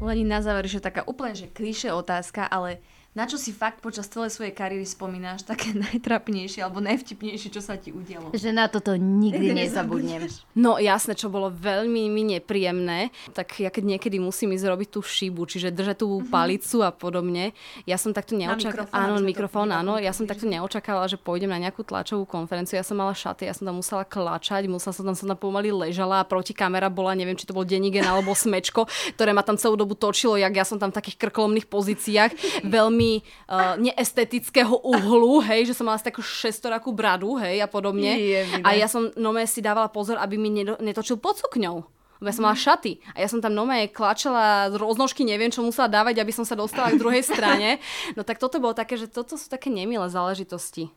[0.00, 4.06] Len na záver, že taká úplne že klíše otázka, ale na čo si fakt počas
[4.06, 8.30] celej svojej kariéry spomínaš také najtrapnejšie alebo najvtipnejšie, čo sa ti udialo?
[8.30, 10.30] Že na toto nikdy nezabudnem.
[10.54, 15.00] No jasné, čo bolo veľmi mi nepríjemné, tak ja keď niekedy musím ísť robiť tú
[15.02, 16.30] šibu, čiže držať tú mhm.
[16.30, 17.50] palicu a podobne,
[17.82, 18.94] ja som takto neočakávala.
[18.94, 22.94] Áno, mikrofón, áno, ja som takto neočakávala, že pôjdem na nejakú tlačovú konferenciu, ja som
[22.94, 26.28] mala šaty, ja som tam musela klačať, musela som tam sa tam pomaly ležala a
[26.28, 28.86] proti kamera bola, neviem, či to bol Denigen alebo Smečko,
[29.18, 32.62] ktoré ma tam celú dobu točilo, jak ja som tam v takých krkolomných pozíciách.
[32.62, 38.12] Veľmi veľmi uh, neestetického uhlu, hej, že som mala takú šestorakú bradu, hej, a podobne.
[38.20, 41.88] Je, a ja som nome si dávala pozor, aby mi netočil pod sukňou
[42.20, 45.64] lebo ja som mala šaty a ja som tam nome klačala z roznožky, neviem, čo
[45.64, 47.80] musela dávať, aby som sa dostala k druhej strane.
[48.12, 50.92] No tak toto bolo také, že toto sú také nemilé záležitosti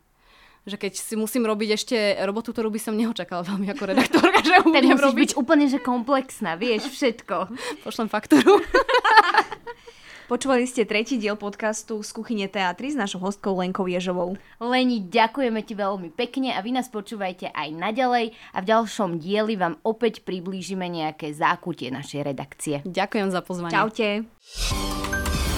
[0.63, 4.63] že keď si musím robiť ešte robotu, ktorú by som neočakala veľmi ako redaktorka, že
[4.63, 5.35] budem robiť.
[5.35, 7.51] byť úplne že komplexná, vieš, všetko.
[7.83, 8.63] Pošlem faktúru.
[10.23, 14.39] Počúvali ste tretí diel podcastu z kuchyne teatry s našou hostkou Lenkou Ježovou.
[14.63, 19.59] Leni, ďakujeme ti veľmi pekne a vy nás počúvajte aj naďalej a v ďalšom dieli
[19.59, 22.75] vám opäť priblížime nejaké zákutie našej redakcie.
[22.87, 23.75] Ďakujem za pozvanie.
[23.75, 24.07] Čaute.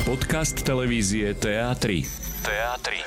[0.10, 2.06] Podcast televízie Teatry.
[2.42, 3.02] Teatry.